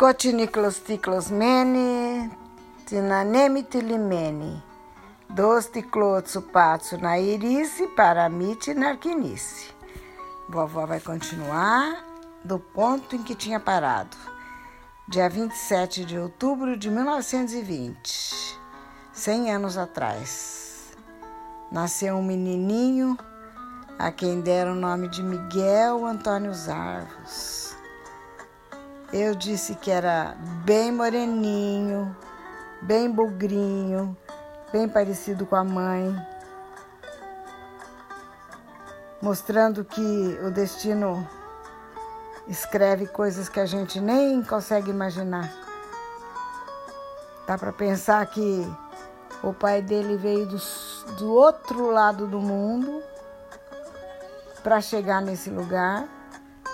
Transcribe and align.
Cotiniclosticlosmene, 0.00 2.32
Tinanemitilimene, 2.86 4.62
Dosticlotsupatsu 5.28 6.96
na 6.96 7.18
irice, 7.18 7.86
paramite 7.88 8.72
narquinice. 8.72 9.74
Vovó 10.48 10.86
vai 10.86 11.00
continuar 11.00 12.02
do 12.42 12.58
ponto 12.58 13.14
em 13.14 13.22
que 13.22 13.34
tinha 13.34 13.60
parado. 13.60 14.16
Dia 15.06 15.28
27 15.28 16.06
de 16.06 16.18
outubro 16.18 16.78
de 16.78 16.88
1920, 16.88 18.58
100 19.12 19.52
anos 19.52 19.76
atrás, 19.76 20.96
nasceu 21.70 22.16
um 22.16 22.24
menininho 22.24 23.18
a 23.98 24.10
quem 24.10 24.40
deram 24.40 24.72
o 24.72 24.76
nome 24.76 25.08
de 25.08 25.22
Miguel 25.22 26.06
Antônio 26.06 26.54
Zarvos. 26.54 27.69
Eu 29.12 29.34
disse 29.34 29.74
que 29.74 29.90
era 29.90 30.36
bem 30.64 30.92
moreninho, 30.92 32.16
bem 32.80 33.10
bugrinho, 33.10 34.16
bem 34.72 34.88
parecido 34.88 35.44
com 35.44 35.56
a 35.56 35.64
mãe, 35.64 36.14
mostrando 39.20 39.84
que 39.84 40.38
o 40.46 40.52
destino 40.52 41.28
escreve 42.46 43.08
coisas 43.08 43.48
que 43.48 43.58
a 43.58 43.66
gente 43.66 44.00
nem 44.00 44.44
consegue 44.44 44.90
imaginar. 44.92 45.52
Dá 47.48 47.58
para 47.58 47.72
pensar 47.72 48.24
que 48.26 48.64
o 49.42 49.52
pai 49.52 49.82
dele 49.82 50.16
veio 50.16 50.46
do, 50.46 50.58
do 51.18 51.32
outro 51.34 51.90
lado 51.90 52.28
do 52.28 52.38
mundo 52.38 53.02
para 54.62 54.80
chegar 54.80 55.20
nesse 55.20 55.50
lugar, 55.50 56.19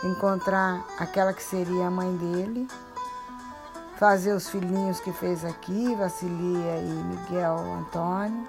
encontrar 0.05 0.85
aquela 0.99 1.33
que 1.33 1.43
seria 1.43 1.87
a 1.87 1.91
mãe 1.91 2.15
dele, 2.17 2.69
fazer 3.99 4.33
os 4.33 4.49
filhinhos 4.49 5.01
que 5.01 5.13
fez 5.13 5.45
aqui, 5.45 5.95
Vassilia 5.95 6.79
e 6.79 7.05
Miguel 7.05 7.57
Antônio. 7.79 8.47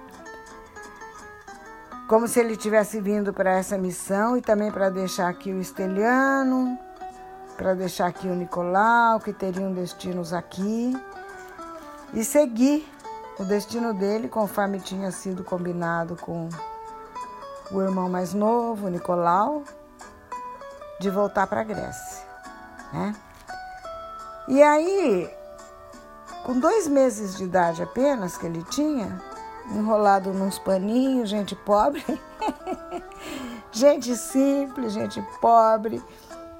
Como 2.08 2.28
se 2.28 2.39
ele 2.39 2.56
tivesse 2.56 3.02
vindo 3.02 3.34
para 3.34 3.52
essa 3.52 3.78
missão 3.78 4.38
e 4.38 4.42
também 4.42 4.72
para 4.72 4.89
deixar 4.89 5.28
aqui 5.28 5.52
o 5.52 5.59
Esteliano, 5.59 6.78
para 7.58 7.73
deixar 7.73 8.08
aqui 8.08 8.28
o 8.28 8.36
Nicolau, 8.36 9.20
que 9.20 9.34
teriam 9.34 9.73
destinos 9.73 10.32
aqui, 10.32 10.95
e 12.14 12.23
seguir 12.23 12.88
o 13.39 13.44
destino 13.44 13.94
dele 13.94 14.30
conforme 14.30 14.80
tinha 14.80 15.11
sido 15.11 15.44
combinado 15.44 16.16
com 16.16 16.48
o 17.72 17.82
irmão 17.82 18.08
mais 18.09 18.34
novo, 18.34 18.89
Nicolau, 18.89 19.64
de 21.00 21.09
voltar 21.09 21.48
para 21.48 21.62
a 21.62 21.64
Grécia. 21.64 22.26
Né? 22.94 23.16
E 24.48 24.62
aí, 24.64 25.30
com 26.45 26.59
dois 26.59 26.88
meses 26.88 27.36
de 27.36 27.44
idade 27.44 27.84
apenas 27.84 28.38
que 28.38 28.45
ele 28.45 28.64
tinha, 28.64 29.22
enrolado 29.72 30.31
nos 30.34 30.58
paninhos, 30.58 31.30
gente 31.30 31.56
pobre, 31.56 32.04
gente 33.72 34.16
simples, 34.16 34.94
gente 34.94 35.22
pobre, 35.42 36.02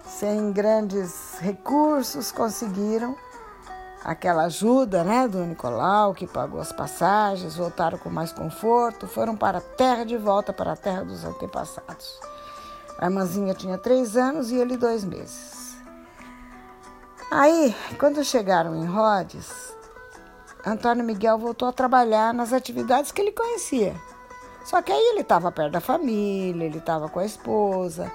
sem 0.06 0.52
grandes 0.52 1.38
recursos, 1.40 2.32
conseguiram 2.32 3.16
aquela 4.04 4.44
ajuda 4.44 5.04
né, 5.04 5.28
do 5.28 5.40
Nicolau, 5.40 6.14
que 6.14 6.28
pagou 6.28 6.62
as 6.62 6.72
passagens, 6.72 7.56
voltaram 7.56 7.98
com 7.98 8.10
mais 8.10 8.32
conforto, 8.32 9.08
foram 9.08 9.36
para 9.36 9.58
a 9.58 9.62
terra 9.62 10.06
de 10.06 10.18
volta, 10.18 10.54
para 10.54 10.74
a 10.74 10.78
terra 10.78 11.04
dos 11.04 11.26
antepassados. 11.26 12.20
A 13.00 13.06
irmãzinha 13.06 13.54
tinha 13.54 13.78
três 13.78 14.18
anos 14.18 14.52
e 14.52 14.56
ele 14.56 14.76
dois 14.76 15.04
meses. 15.04 15.78
Aí, 17.30 17.76
quando 18.00 18.24
chegaram 18.24 18.76
em 18.76 18.86
Rhodes, 18.86 19.76
Antônio 20.66 21.04
Miguel 21.04 21.38
voltou 21.38 21.68
a 21.68 21.74
trabalhar 21.74 22.34
nas 22.34 22.52
atividades 22.52 23.12
que 23.12 23.22
ele 23.22 23.32
conhecia. 23.32 23.96
Só 24.66 24.82
que 24.82 24.92
aí 24.92 25.12
ele 25.12 25.22
estava 25.22 25.52
perto 25.52 25.74
da 25.74 25.80
família, 25.80 26.66
ele 26.66 26.80
estava 26.80 27.08
com 27.08 27.20
a 27.20 27.26
esposa, 27.26 28.12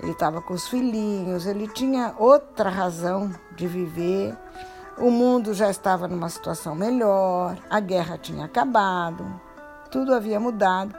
ele 0.00 0.12
estava 0.12 0.40
com 0.40 0.54
os 0.54 0.68
filhinhos, 0.68 1.44
ele 1.44 1.68
tinha 1.68 2.14
outra 2.18 2.70
razão 2.70 3.30
de 3.54 3.66
viver. 3.66 4.36
O 4.96 5.10
mundo 5.10 5.52
já 5.52 5.68
estava 5.68 6.06
numa 6.06 6.28
situação 6.28 6.74
melhor, 6.74 7.58
a 7.68 7.80
guerra 7.80 8.16
tinha 8.16 8.44
acabado, 8.44 9.40
tudo 9.90 10.14
havia 10.14 10.38
mudado. 10.38 10.94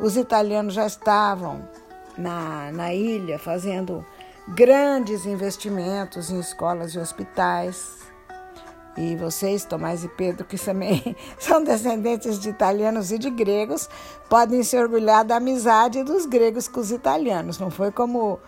Os 0.00 0.16
italianos 0.16 0.74
já 0.74 0.86
estavam 0.86 1.68
na, 2.16 2.70
na 2.72 2.92
ilha 2.92 3.38
fazendo 3.38 4.04
grandes 4.48 5.24
investimentos 5.26 6.30
em 6.30 6.38
escolas 6.38 6.94
e 6.94 6.98
hospitais. 6.98 8.00
E 8.96 9.16
vocês, 9.16 9.64
Tomás 9.64 10.04
e 10.04 10.08
Pedro, 10.08 10.44
que 10.44 10.58
também 10.58 11.16
são 11.38 11.64
descendentes 11.64 12.38
de 12.38 12.50
italianos 12.50 13.10
e 13.10 13.18
de 13.18 13.30
gregos, 13.30 13.88
podem 14.28 14.62
se 14.62 14.76
orgulhar 14.76 15.24
da 15.24 15.36
amizade 15.36 16.02
dos 16.04 16.26
gregos 16.26 16.68
com 16.68 16.80
os 16.80 16.90
italianos. 16.90 17.58
Não 17.58 17.70
foi 17.70 17.90
como 17.90 18.38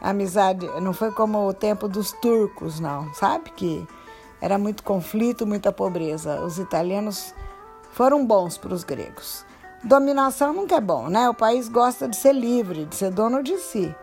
amizade, 0.00 0.66
não 0.80 0.92
foi 0.92 1.10
como 1.10 1.48
o 1.48 1.52
tempo 1.52 1.88
dos 1.88 2.12
turcos, 2.12 2.78
não, 2.78 3.12
sabe? 3.14 3.50
Que 3.50 3.84
era 4.40 4.56
muito 4.56 4.84
conflito, 4.84 5.44
muita 5.44 5.72
pobreza. 5.72 6.40
Os 6.42 6.58
italianos 6.58 7.34
foram 7.90 8.24
bons 8.24 8.56
para 8.56 8.72
os 8.72 8.84
gregos. 8.84 9.44
Dominação 9.82 10.52
nunca 10.52 10.76
é 10.76 10.80
bom, 10.80 11.08
né? 11.08 11.28
O 11.28 11.34
país 11.34 11.68
gosta 11.68 12.08
de 12.08 12.16
ser 12.16 12.32
livre, 12.32 12.84
de 12.84 12.96
ser 12.96 13.10
dono 13.10 13.42
de 13.42 13.56
si. 13.58 13.94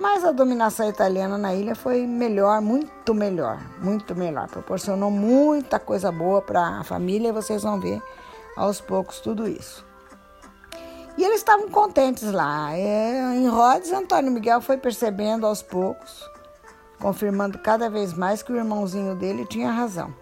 Mas 0.00 0.24
a 0.24 0.32
dominação 0.32 0.88
italiana 0.88 1.38
na 1.38 1.54
ilha 1.54 1.76
foi 1.76 2.06
melhor, 2.06 2.60
muito 2.60 3.14
melhor, 3.14 3.60
muito 3.78 4.16
melhor. 4.16 4.48
Proporcionou 4.48 5.10
muita 5.10 5.78
coisa 5.78 6.10
boa 6.10 6.42
para 6.42 6.80
a 6.80 6.84
família 6.84 7.28
e 7.28 7.32
vocês 7.32 7.62
vão 7.62 7.78
ver 7.78 8.02
aos 8.56 8.80
poucos 8.80 9.20
tudo 9.20 9.48
isso. 9.48 9.86
E 11.16 11.22
eles 11.22 11.36
estavam 11.36 11.68
contentes 11.68 12.32
lá. 12.32 12.76
É, 12.76 13.36
em 13.36 13.46
Rhodes, 13.46 13.92
Antônio 13.92 14.32
Miguel 14.32 14.60
foi 14.60 14.76
percebendo 14.76 15.46
aos 15.46 15.62
poucos 15.62 16.32
confirmando 17.02 17.58
cada 17.58 17.90
vez 17.90 18.14
mais 18.14 18.42
que 18.42 18.52
o 18.52 18.56
irmãozinho 18.56 19.16
dele 19.16 19.44
tinha 19.44 19.70
razão. 19.72 20.14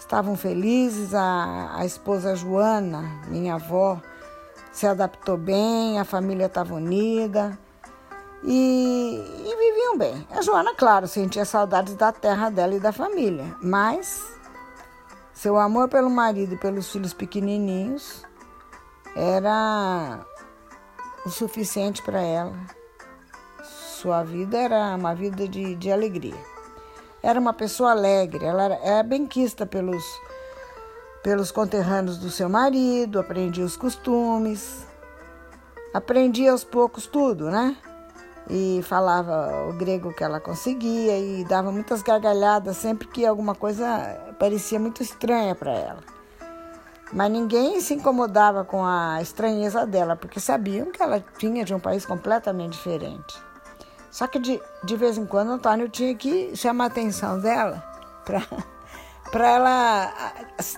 Estavam 0.00 0.36
felizes, 0.36 1.14
a, 1.14 1.76
a 1.76 1.84
esposa 1.84 2.34
Joana, 2.34 3.22
minha 3.28 3.54
avó, 3.54 4.00
se 4.72 4.84
adaptou 4.84 5.36
bem, 5.36 6.00
a 6.00 6.04
família 6.04 6.46
estava 6.46 6.74
unida 6.74 7.56
e, 8.42 9.22
e 9.46 9.56
viviam 9.56 9.96
bem. 9.96 10.26
A 10.30 10.42
Joana, 10.42 10.74
claro, 10.74 11.06
sentia 11.06 11.44
saudades 11.44 11.94
da 11.94 12.10
terra 12.10 12.50
dela 12.50 12.74
e 12.74 12.80
da 12.80 12.90
família, 12.90 13.56
mas 13.62 14.26
seu 15.32 15.56
amor 15.56 15.88
pelo 15.88 16.10
marido 16.10 16.54
e 16.54 16.58
pelos 16.58 16.90
filhos 16.90 17.14
pequenininhos 17.14 18.24
era 19.14 20.18
o 21.24 21.30
suficiente 21.30 22.02
para 22.02 22.20
ela 22.20 22.80
sua 24.00 24.22
vida 24.22 24.56
era 24.56 24.96
uma 24.96 25.14
vida 25.14 25.46
de, 25.46 25.74
de 25.74 25.92
alegria. 25.92 26.34
Era 27.22 27.38
uma 27.38 27.52
pessoa 27.52 27.90
alegre, 27.90 28.44
ela 28.44 28.62
era, 28.64 28.74
era 28.82 29.02
benquista 29.02 29.66
pelos, 29.66 30.02
pelos 31.22 31.52
conterrâneos 31.52 32.16
do 32.16 32.30
seu 32.30 32.48
marido, 32.48 33.20
aprendia 33.20 33.64
os 33.64 33.76
costumes, 33.76 34.86
aprendia 35.92 36.52
aos 36.52 36.64
poucos 36.64 37.06
tudo, 37.06 37.50
né? 37.50 37.76
E 38.48 38.80
falava 38.84 39.68
o 39.68 39.74
grego 39.74 40.14
que 40.14 40.24
ela 40.24 40.40
conseguia 40.40 41.18
e 41.18 41.44
dava 41.44 41.70
muitas 41.70 42.02
gargalhadas 42.02 42.78
sempre 42.78 43.06
que 43.06 43.26
alguma 43.26 43.54
coisa 43.54 43.86
parecia 44.38 44.80
muito 44.80 45.02
estranha 45.02 45.54
para 45.54 45.72
ela. 45.72 46.00
Mas 47.12 47.30
ninguém 47.30 47.80
se 47.80 47.94
incomodava 47.94 48.64
com 48.64 48.84
a 48.84 49.20
estranheza 49.20 49.86
dela, 49.86 50.16
porque 50.16 50.40
sabiam 50.40 50.90
que 50.90 51.02
ela 51.02 51.22
vinha 51.38 51.64
de 51.64 51.74
um 51.74 51.80
país 51.80 52.06
completamente 52.06 52.72
diferente. 52.72 53.49
Só 54.10 54.26
que 54.26 54.38
de, 54.38 54.60
de 54.84 54.96
vez 54.96 55.16
em 55.16 55.24
quando 55.24 55.48
o 55.48 55.52
Antônio 55.52 55.88
tinha 55.88 56.14
que 56.14 56.54
chamar 56.56 56.84
a 56.84 56.86
atenção 56.88 57.38
dela 57.38 57.82
para 59.30 59.48
ela 59.48 60.12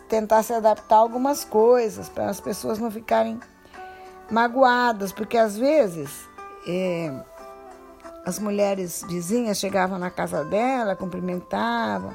tentar 0.08 0.42
se 0.42 0.52
adaptar 0.52 0.96
a 0.96 0.98
algumas 0.98 1.44
coisas, 1.44 2.08
para 2.08 2.28
as 2.28 2.40
pessoas 2.40 2.78
não 2.78 2.90
ficarem 2.90 3.40
magoadas, 4.30 5.12
porque 5.12 5.38
às 5.38 5.56
vezes 5.56 6.28
é, 6.66 7.12
as 8.24 8.38
mulheres 8.38 9.04
vizinhas 9.08 9.58
chegavam 9.58 9.98
na 9.98 10.10
casa 10.10 10.44
dela, 10.44 10.94
cumprimentavam, 10.94 12.14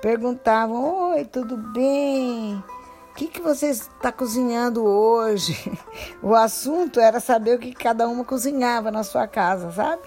perguntavam: 0.00 1.12
Oi, 1.12 1.24
tudo 1.24 1.56
bem? 1.56 2.62
O 3.10 3.14
que, 3.14 3.28
que 3.28 3.42
você 3.42 3.68
está 3.68 4.10
cozinhando 4.10 4.84
hoje? 4.84 5.56
O 6.22 6.34
assunto 6.34 7.00
era 7.00 7.18
saber 7.18 7.56
o 7.56 7.58
que 7.58 7.74
cada 7.74 8.08
uma 8.08 8.24
cozinhava 8.24 8.90
na 8.90 9.02
sua 9.02 9.26
casa, 9.26 9.72
sabe? 9.72 10.00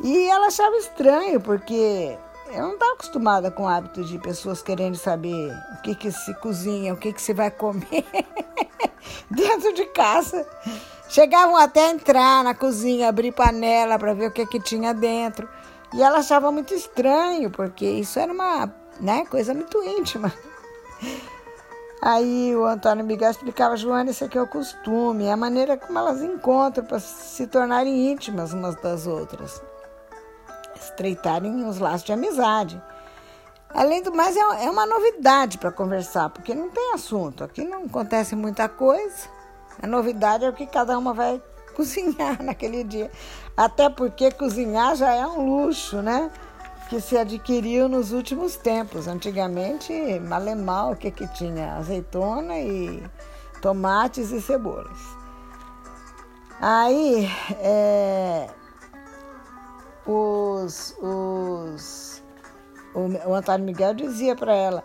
E 0.00 0.28
ela 0.28 0.46
achava 0.46 0.76
estranho, 0.76 1.40
porque 1.40 2.16
eu 2.52 2.62
não 2.62 2.74
estava 2.74 2.92
acostumada 2.92 3.50
com 3.50 3.64
o 3.64 3.68
hábito 3.68 4.04
de 4.04 4.18
pessoas 4.18 4.62
querendo 4.62 4.96
saber 4.96 5.52
o 5.74 5.82
que, 5.82 5.94
que 5.94 6.10
se 6.12 6.34
cozinha, 6.34 6.92
o 6.92 6.96
que, 6.96 7.12
que 7.12 7.22
se 7.22 7.32
vai 7.32 7.50
comer 7.50 8.04
dentro 9.30 9.72
de 9.72 9.86
casa. 9.86 10.46
Chegavam 11.08 11.56
até 11.56 11.86
a 11.86 11.90
entrar 11.90 12.42
na 12.42 12.54
cozinha, 12.54 13.08
abrir 13.08 13.32
panela 13.32 13.98
para 13.98 14.14
ver 14.14 14.28
o 14.28 14.32
que, 14.32 14.46
que 14.46 14.60
tinha 14.60 14.92
dentro. 14.92 15.48
E 15.94 16.02
ela 16.02 16.18
achava 16.18 16.50
muito 16.50 16.72
estranho, 16.74 17.50
porque 17.50 17.84
isso 17.84 18.18
era 18.18 18.32
uma, 18.32 18.72
né? 19.00 19.26
Coisa 19.26 19.52
muito 19.52 19.82
íntima. 19.82 20.32
Aí 22.02 22.54
o 22.56 22.66
Antônio 22.66 23.04
Miguel 23.04 23.30
explicava, 23.30 23.76
Joana, 23.76 24.10
isso 24.10 24.24
aqui 24.24 24.36
é 24.36 24.42
o 24.42 24.46
costume, 24.46 25.26
é 25.26 25.32
a 25.32 25.36
maneira 25.36 25.76
como 25.76 25.96
elas 25.98 26.20
encontram 26.20 26.84
para 26.84 26.98
se 26.98 27.46
tornarem 27.46 28.10
íntimas 28.10 28.52
umas 28.52 28.74
das 28.76 29.06
outras, 29.06 29.62
estreitarem 31.02 31.66
os 31.66 31.78
laços 31.78 32.04
de 32.04 32.12
amizade. 32.12 32.80
Além 33.74 34.02
do 34.02 34.14
mais, 34.14 34.36
é 34.36 34.70
uma 34.70 34.86
novidade 34.86 35.58
para 35.58 35.72
conversar, 35.72 36.28
porque 36.30 36.54
não 36.54 36.70
tem 36.70 36.94
assunto, 36.94 37.42
aqui 37.42 37.64
não 37.64 37.84
acontece 37.84 38.36
muita 38.36 38.68
coisa. 38.68 39.28
A 39.82 39.86
novidade 39.86 40.44
é 40.44 40.48
o 40.48 40.52
que 40.52 40.66
cada 40.66 40.96
uma 40.98 41.12
vai 41.14 41.42
cozinhar 41.74 42.42
naquele 42.42 42.84
dia. 42.84 43.10
Até 43.56 43.88
porque 43.88 44.30
cozinhar 44.30 44.94
já 44.94 45.12
é 45.12 45.26
um 45.26 45.62
luxo, 45.62 46.02
né? 46.02 46.30
que 46.88 47.00
se 47.00 47.16
adquiriu 47.16 47.88
nos 47.88 48.12
últimos 48.12 48.56
tempos. 48.56 49.08
Antigamente, 49.08 49.94
mal 50.62 50.92
o 50.92 50.96
que, 50.96 51.10
que 51.10 51.26
tinha? 51.28 51.76
Azeitona 51.76 52.58
e 52.58 53.02
tomates 53.62 54.30
e 54.30 54.42
cebolas. 54.42 54.98
Aí, 56.60 57.30
é, 57.60 58.50
os, 60.06 60.96
os, 61.00 62.22
o, 62.94 63.30
o 63.30 63.34
Antônio 63.34 63.64
Miguel 63.64 63.94
dizia 63.94 64.34
para 64.34 64.54
ela, 64.54 64.84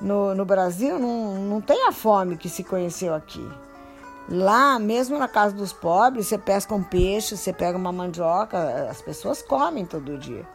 no, 0.00 0.34
no 0.34 0.44
Brasil 0.44 0.98
não, 0.98 1.34
não 1.36 1.60
tem 1.60 1.86
a 1.86 1.92
fome 1.92 2.36
que 2.36 2.48
se 2.48 2.64
conheceu 2.64 3.14
aqui. 3.14 3.46
Lá, 4.28 4.78
mesmo 4.78 5.18
na 5.18 5.28
casa 5.28 5.54
dos 5.54 5.72
pobres, 5.72 6.26
você 6.26 6.38
pesca 6.38 6.74
um 6.74 6.82
peixe, 6.82 7.36
você 7.36 7.52
pega 7.52 7.76
uma 7.76 7.92
mandioca, 7.92 8.88
as 8.90 9.02
pessoas 9.02 9.42
comem 9.42 9.84
todo 9.84 10.16
dia. 10.16 10.46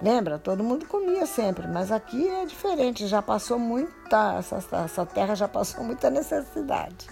Lembra? 0.00 0.38
Todo 0.38 0.62
mundo 0.62 0.86
comia 0.86 1.26
sempre, 1.26 1.66
mas 1.66 1.90
aqui 1.90 2.28
é 2.28 2.46
diferente, 2.46 3.08
já 3.08 3.20
passou 3.20 3.58
muita, 3.58 4.36
essa, 4.38 4.62
essa 4.84 5.04
terra 5.04 5.34
já 5.34 5.48
passou 5.48 5.82
muita 5.82 6.08
necessidade. 6.08 7.08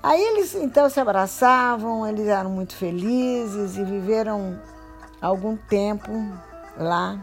Aí 0.00 0.22
eles 0.22 0.54
então 0.54 0.88
se 0.88 1.00
abraçavam, 1.00 2.06
eles 2.06 2.28
eram 2.28 2.50
muito 2.50 2.76
felizes 2.76 3.76
e 3.76 3.82
viveram 3.82 4.56
algum 5.20 5.56
tempo 5.56 6.10
lá, 6.76 7.18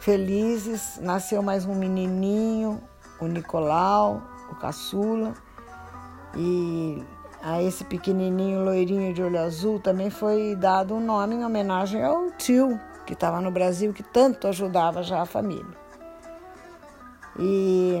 felizes. 0.00 0.98
Nasceu 1.00 1.42
mais 1.42 1.64
um 1.64 1.74
menininho, 1.74 2.80
o 3.20 3.26
Nicolau, 3.26 4.22
o 4.50 4.54
caçula, 4.56 5.34
e 6.36 7.02
a 7.42 7.62
esse 7.62 7.84
pequenininho 7.84 8.64
loirinho 8.64 9.12
de 9.12 9.22
olho 9.22 9.40
azul 9.40 9.80
também 9.80 10.10
foi 10.10 10.54
dado 10.54 10.94
um 10.94 11.00
nome 11.00 11.34
em 11.34 11.44
homenagem 11.44 12.02
ao 12.02 12.30
tio 12.32 12.78
que 13.04 13.14
estava 13.14 13.40
no 13.40 13.50
Brasil, 13.50 13.92
que 13.92 14.02
tanto 14.02 14.46
ajudava 14.46 15.02
já 15.02 15.22
a 15.22 15.26
família. 15.26 15.82
E 17.38 18.00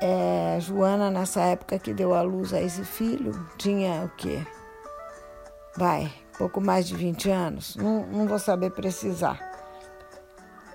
é, 0.00 0.58
Joana, 0.60 1.10
nessa 1.10 1.40
época 1.42 1.78
que 1.78 1.94
deu 1.94 2.14
à 2.14 2.22
luz 2.22 2.52
a 2.52 2.60
esse 2.60 2.84
filho, 2.84 3.32
tinha 3.56 4.04
o 4.04 4.08
quê? 4.16 4.44
Vai, 5.76 6.12
pouco 6.38 6.60
mais 6.60 6.86
de 6.86 6.94
20 6.94 7.30
anos, 7.30 7.76
não, 7.76 8.06
não 8.06 8.26
vou 8.26 8.38
saber 8.38 8.70
precisar, 8.70 9.40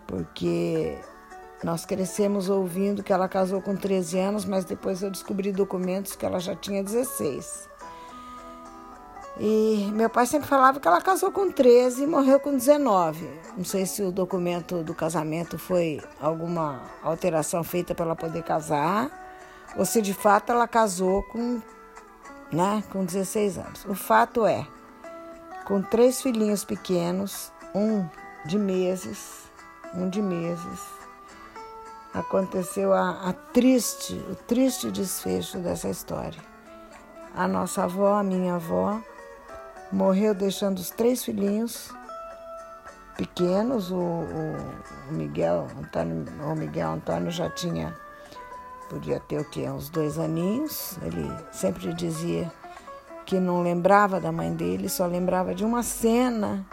porque 0.08 0.98
nós 1.64 1.86
crescemos 1.86 2.50
ouvindo 2.50 3.04
que 3.04 3.14
ela 3.14 3.30
casou 3.30 3.62
com 3.62 3.76
13 3.76 4.18
anos, 4.18 4.46
mas 4.46 4.66
depois 4.66 5.04
eu 5.04 5.12
descobri 5.12 5.52
documentos 5.52 6.16
que 6.16 6.26
ela 6.26 6.40
já 6.40 6.56
tinha 6.56 6.84
16. 6.84 7.70
E 9.40 9.90
meu 9.94 10.10
pai 10.10 10.26
sempre 10.26 10.48
falava 10.48 10.80
que 10.80 10.88
ela 10.88 11.00
casou 11.00 11.32
com 11.32 11.52
13 11.52 12.04
e 12.04 12.08
morreu 12.08 12.40
com 12.40 12.52
19. 12.52 13.30
Não 13.56 13.64
sei 13.64 13.86
se 13.86 14.02
o 14.02 14.12
documento 14.12 14.84
do 14.84 14.94
casamento 14.94 15.58
foi 15.58 16.02
alguma 16.20 16.82
alteração 17.02 17.64
feita 17.64 17.96
para 17.96 18.06
ela 18.06 18.16
poder 18.16 18.44
casar, 18.44 19.10
ou 19.78 19.86
se 19.86 20.02
de 20.02 20.14
fato 20.14 20.52
ela 20.52 20.68
casou 20.68 21.24
com, 21.24 21.62
né, 22.52 22.84
com 22.92 23.06
16 23.06 23.58
anos. 23.58 23.86
O 23.86 23.96
fato 23.96 24.46
é, 24.46 24.68
com 25.72 25.82
três 25.82 26.22
filhinhos 26.22 26.66
pequenos, 26.66 27.50
um 27.74 28.06
de 28.46 28.60
meses, 28.60 29.50
um 29.94 30.10
de 30.10 30.22
meses, 30.22 30.82
aconteceu 32.14 32.92
a, 32.92 33.30
a 33.30 33.32
triste, 33.32 34.16
o 34.30 34.36
triste 34.36 34.92
desfecho 34.92 35.60
dessa 35.60 35.88
história. 35.88 36.42
A 37.34 37.48
nossa 37.48 37.86
avó, 37.86 38.16
a 38.16 38.24
minha 38.24 38.56
avó, 38.56 39.02
Morreu 39.94 40.34
deixando 40.34 40.78
os 40.78 40.90
três 40.90 41.24
filhinhos 41.24 41.90
pequenos. 43.16 43.92
O, 43.92 43.96
o 43.96 45.14
Miguel 45.14 45.70
Antônio, 45.80 46.26
o 46.52 46.54
Miguel 46.54 46.90
Antônio 46.90 47.32
já 47.32 47.50
tinha, 47.50 47.98
podia 48.90 49.22
ter 49.22 49.40
o 49.40 49.50
quê? 49.50 49.70
Uns 49.70 49.90
dois 49.90 50.20
aninhos. 50.20 50.98
Ele 51.02 51.32
sempre 51.54 51.94
dizia 51.94 52.52
que 53.26 53.40
não 53.40 53.62
lembrava 53.62 54.20
da 54.20 54.32
mãe 54.32 54.54
dele, 54.54 54.90
só 54.90 55.06
lembrava 55.06 55.54
de 55.54 55.64
uma 55.64 55.84
cena, 55.84 56.66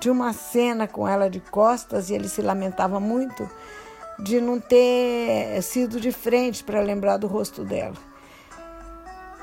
de 0.00 0.10
uma 0.10 0.32
cena 0.32 0.86
com 0.86 1.06
ela 1.06 1.30
de 1.30 1.40
costas 1.40 2.10
e 2.10 2.14
ele 2.14 2.28
se 2.28 2.42
lamentava 2.42 3.00
muito 3.00 3.48
de 4.18 4.40
não 4.40 4.60
ter 4.60 5.60
sido 5.62 6.00
de 6.00 6.12
frente 6.12 6.62
para 6.62 6.80
lembrar 6.80 7.16
do 7.16 7.26
rosto 7.26 7.64
dela. 7.64 7.96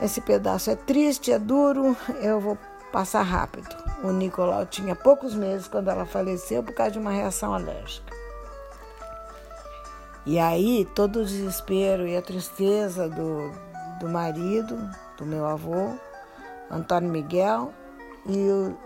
Esse 0.01 0.21
pedaço 0.21 0.71
é 0.71 0.75
triste, 0.75 1.31
é 1.31 1.37
duro. 1.37 1.95
Eu 2.21 2.39
vou 2.39 2.57
passar 2.91 3.21
rápido. 3.21 3.69
O 4.03 4.11
Nicolau 4.11 4.65
tinha 4.65 4.95
poucos 4.95 5.35
meses 5.35 5.67
quando 5.67 5.89
ela 5.89 6.05
faleceu 6.05 6.63
por 6.63 6.73
causa 6.73 6.91
de 6.91 6.99
uma 6.99 7.11
reação 7.11 7.53
alérgica. 7.53 8.11
E 10.25 10.39
aí, 10.39 10.87
todo 10.95 11.19
o 11.19 11.25
desespero 11.25 12.07
e 12.07 12.15
a 12.15 12.21
tristeza 12.21 13.09
do, 13.09 13.51
do 13.99 14.07
marido, 14.07 14.77
do 15.17 15.25
meu 15.25 15.45
avô, 15.45 15.93
Antônio 16.71 17.09
Miguel, 17.09 17.73
e 18.25 18.37
o, 18.37 18.77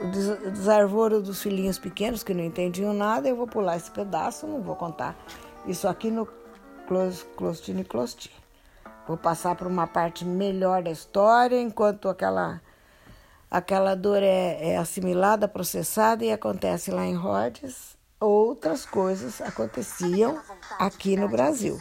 o 0.00 0.50
desarvoro 0.50 1.20
dos 1.20 1.42
filhinhos 1.42 1.78
pequenos 1.78 2.22
que 2.22 2.32
não 2.32 2.44
entendiam 2.44 2.92
nada, 2.92 3.28
eu 3.28 3.36
vou 3.36 3.46
pular 3.46 3.76
esse 3.76 3.90
pedaço, 3.90 4.46
não 4.46 4.62
vou 4.62 4.76
contar 4.76 5.16
isso 5.66 5.88
aqui 5.88 6.10
no 6.10 6.28
Clostino 7.36 7.80
e 7.80 7.84
Clostin. 7.84 8.30
Vou 9.06 9.16
passar 9.16 9.54
para 9.54 9.68
uma 9.68 9.86
parte 9.86 10.24
melhor 10.24 10.82
da 10.82 10.90
história, 10.90 11.60
enquanto 11.60 12.08
aquela 12.08 12.60
aquela 13.50 13.94
dor 13.94 14.22
é, 14.22 14.70
é 14.70 14.76
assimilada, 14.76 15.46
processada 15.46 16.24
e 16.24 16.32
acontece 16.32 16.90
lá 16.90 17.04
em 17.04 17.14
Rhodes. 17.14 17.96
Outras 18.18 18.84
coisas 18.84 19.40
aconteciam 19.40 20.40
aqui 20.78 21.16
no 21.16 21.28
Brasil. 21.28 21.78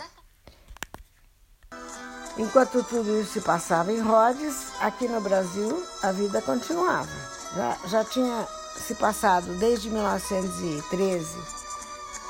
Enquanto 2.37 2.83
tudo 2.83 3.19
isso 3.19 3.33
se 3.33 3.41
passava 3.41 3.91
em 3.91 3.99
Rhodes, 3.99 4.67
aqui 4.79 5.07
no 5.07 5.21
Brasil 5.21 5.83
a 6.01 6.11
vida 6.11 6.41
continuava. 6.41 7.09
Já, 7.55 7.77
já 7.85 8.03
tinha 8.03 8.47
se 8.75 8.95
passado 8.95 9.53
desde 9.59 9.89
1913 9.89 11.37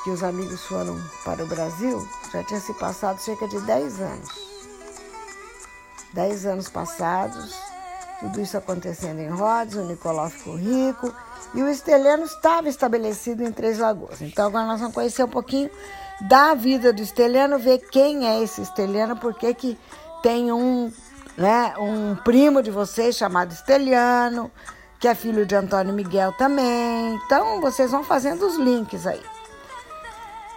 que 0.03 0.09
os 0.09 0.21
amigos 0.21 0.61
foram 0.65 1.01
para 1.23 1.41
o 1.41 1.47
Brasil, 1.47 2.05
já 2.33 2.43
tinha 2.43 2.59
se 2.59 2.73
passado 2.73 3.19
cerca 3.19 3.47
de 3.47 3.57
10 3.61 4.01
anos. 4.01 4.29
10 6.11 6.45
anos 6.45 6.67
passados, 6.67 7.55
tudo 8.19 8.41
isso 8.41 8.57
acontecendo 8.57 9.19
em 9.19 9.29
Rhodes, 9.29 9.75
o 9.75 9.85
Nicolau 9.85 10.29
ficou 10.29 10.55
rico 10.55 11.13
e 11.53 11.63
o 11.63 11.69
Esteleno 11.69 12.25
estava 12.25 12.67
estabelecido 12.67 13.43
em 13.43 13.51
Três 13.51 13.79
Lagoas. 13.79 14.21
Então 14.21 14.47
agora 14.47 14.65
nós 14.65 14.81
vamos 14.81 14.93
conhecer 14.93 15.23
um 15.23 15.29
pouquinho 15.29 15.69
da 16.21 16.53
vida 16.53 16.93
do 16.93 17.01
Esteleno, 17.01 17.59
ver 17.59 17.79
quem 17.79 18.27
é 18.27 18.41
esse 18.41 18.61
Esteleno, 18.61 19.15
porque 19.17 19.53
que 19.53 19.77
tem 20.21 20.51
um, 20.51 20.91
né, 21.37 21.73
um 21.77 22.15
primo 22.15 22.61
de 22.61 22.71
vocês 22.71 23.15
chamado 23.15 23.51
Esteliano, 23.51 24.51
que 24.99 25.07
é 25.07 25.15
filho 25.15 25.45
de 25.45 25.55
Antônio 25.55 25.93
Miguel 25.93 26.31
também. 26.33 27.15
Então 27.25 27.59
vocês 27.59 27.91
vão 27.91 28.03
fazendo 28.03 28.45
os 28.45 28.55
links 28.55 29.05
aí. 29.05 29.21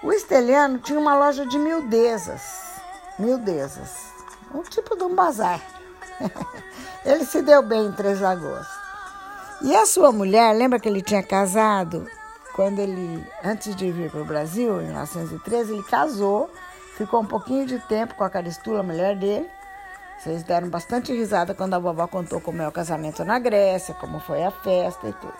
O 0.02 0.12
Esteliano 0.12 0.78
tinha 0.78 0.98
uma 0.98 1.16
loja 1.16 1.44
de 1.46 1.58
mildezas, 1.58 2.42
mildezas, 3.18 4.12
um 4.54 4.62
tipo 4.62 4.96
de 4.96 5.02
um 5.02 5.14
bazar. 5.14 5.60
Ele 7.04 7.24
se 7.24 7.42
deu 7.42 7.62
bem 7.62 7.86
em 7.86 7.92
Três 7.92 8.20
Lagoas. 8.20 8.66
E 9.62 9.74
a 9.74 9.86
sua 9.86 10.12
mulher, 10.12 10.54
lembra 10.54 10.78
que 10.78 10.88
ele 10.88 11.00
tinha 11.00 11.22
casado? 11.22 12.06
Quando 12.56 12.78
ele, 12.78 13.22
antes 13.44 13.76
de 13.76 13.92
vir 13.92 14.10
para 14.10 14.22
o 14.22 14.24
Brasil, 14.24 14.80
em 14.80 14.86
1913, 14.86 15.74
ele 15.74 15.82
casou, 15.82 16.50
ficou 16.96 17.20
um 17.20 17.26
pouquinho 17.26 17.66
de 17.66 17.78
tempo 17.80 18.14
com 18.14 18.24
a 18.24 18.30
Caristula, 18.30 18.80
a 18.80 18.82
mulher 18.82 19.14
dele. 19.14 19.46
Vocês 20.18 20.42
deram 20.42 20.70
bastante 20.70 21.12
risada 21.12 21.54
quando 21.54 21.74
a 21.74 21.78
vovó 21.78 22.06
contou 22.06 22.40
como 22.40 22.62
é 22.62 22.66
o 22.66 22.72
casamento 22.72 23.22
na 23.26 23.38
Grécia, 23.38 23.92
como 23.92 24.20
foi 24.20 24.42
a 24.42 24.50
festa 24.50 25.06
e 25.06 25.12
tudo. 25.12 25.34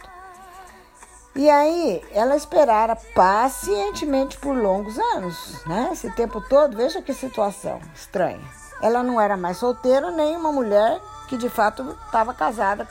E 1.34 1.48
aí, 1.48 2.04
ela 2.12 2.36
esperara 2.36 2.94
pacientemente 3.14 4.36
por 4.36 4.54
longos 4.54 4.98
anos, 4.98 5.64
né? 5.66 5.88
Esse 5.92 6.10
tempo 6.10 6.38
todo, 6.42 6.76
veja 6.76 7.00
que 7.00 7.14
situação 7.14 7.80
estranha. 7.94 8.44
Ela 8.82 9.02
não 9.02 9.18
era 9.18 9.38
mais 9.38 9.56
solteira 9.56 10.10
nem 10.10 10.36
uma 10.36 10.52
mulher 10.52 11.00
que 11.28 11.38
de 11.38 11.48
fato 11.48 11.96
estava 12.04 12.34
casada, 12.34 12.86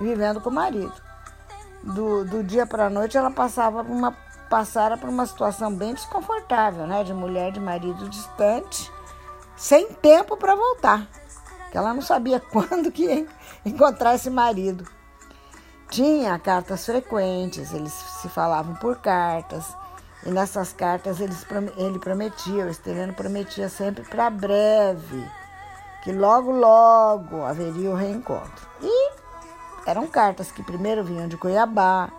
vivendo 0.00 0.40
com 0.40 0.50
o 0.50 0.52
marido. 0.52 1.05
Do, 1.86 2.24
do 2.24 2.42
dia 2.42 2.66
para 2.66 2.86
a 2.86 2.90
noite 2.90 3.16
ela 3.16 3.30
passava 3.30 3.82
uma 3.82 4.12
passara 4.50 4.96
por 4.96 5.08
uma 5.08 5.24
situação 5.26 5.74
bem 5.74 5.94
desconfortável, 5.94 6.86
né? 6.86 7.04
De 7.04 7.14
mulher 7.14 7.52
de 7.52 7.60
marido 7.60 8.08
distante, 8.08 8.90
sem 9.56 9.92
tempo 9.94 10.36
para 10.36 10.54
voltar. 10.54 11.06
Que 11.70 11.78
ela 11.78 11.94
não 11.94 12.02
sabia 12.02 12.40
quando 12.52 12.90
que 12.90 13.04
ia 13.04 13.26
encontrar 13.64 14.14
esse 14.14 14.30
marido. 14.30 14.84
Tinha 15.88 16.38
cartas 16.38 16.84
frequentes, 16.84 17.72
eles 17.72 17.92
se 17.92 18.28
falavam 18.28 18.74
por 18.74 18.96
cartas. 18.96 19.64
E 20.24 20.30
nessas 20.30 20.72
cartas 20.72 21.20
eles, 21.20 21.46
ele 21.76 22.00
prometia, 22.00 22.64
o 22.64 22.68
Esteleno 22.68 23.14
prometia 23.14 23.68
sempre 23.68 24.02
para 24.02 24.28
breve, 24.28 25.24
que 26.02 26.12
logo, 26.12 26.50
logo 26.50 27.44
haveria 27.44 27.90
o 27.90 27.94
reencontro. 27.94 28.66
E 28.82 29.15
eram 29.86 30.06
cartas 30.06 30.50
que 30.50 30.62
primeiro 30.62 31.04
vinham 31.04 31.28
de 31.28 31.36
Cuiabá, 31.36 32.10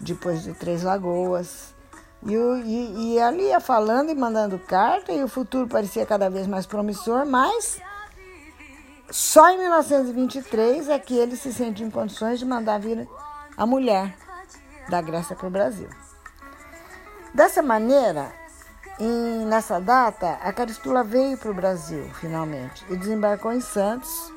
depois 0.00 0.42
de 0.42 0.52
Três 0.52 0.82
Lagoas. 0.82 1.72
E, 2.24 2.34
e, 2.34 3.14
e 3.14 3.20
ali 3.20 3.44
ia 3.44 3.60
falando 3.60 4.10
e 4.10 4.14
mandando 4.14 4.58
carta, 4.58 5.12
e 5.12 5.22
o 5.22 5.28
futuro 5.28 5.68
parecia 5.68 6.04
cada 6.04 6.28
vez 6.28 6.46
mais 6.46 6.66
promissor, 6.66 7.24
mas 7.24 7.80
só 9.10 9.50
em 9.50 9.58
1923 9.58 10.88
é 10.88 10.98
que 10.98 11.16
ele 11.16 11.36
se 11.36 11.52
sente 11.52 11.82
em 11.82 11.90
condições 11.90 12.38
de 12.38 12.44
mandar 12.44 12.78
vir 12.78 13.08
a 13.56 13.66
mulher 13.66 14.16
da 14.88 15.00
Grécia 15.00 15.36
para 15.36 15.46
o 15.46 15.50
Brasil. 15.50 15.88
Dessa 17.34 17.62
maneira, 17.62 18.32
em, 18.98 19.46
nessa 19.46 19.80
data, 19.80 20.38
a 20.42 20.52
Caristula 20.52 21.02
veio 21.02 21.36
para 21.36 21.50
o 21.50 21.54
Brasil, 21.54 22.08
finalmente, 22.20 22.84
e 22.90 22.96
desembarcou 22.96 23.52
em 23.52 23.60
Santos, 23.60 24.32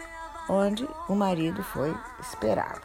onde 0.50 0.88
o 1.08 1.16
marido 1.16 1.64
foi 1.64 1.96
esperá-la. 2.20 2.82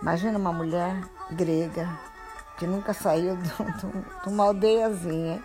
Imagina 0.00 0.38
uma 0.38 0.52
mulher 0.52 0.96
grega 1.30 1.88
que 2.56 2.66
nunca 2.66 2.92
saiu 2.92 3.36
de, 3.38 4.28
uma 4.28 4.44
aldeiazinha 4.44 5.42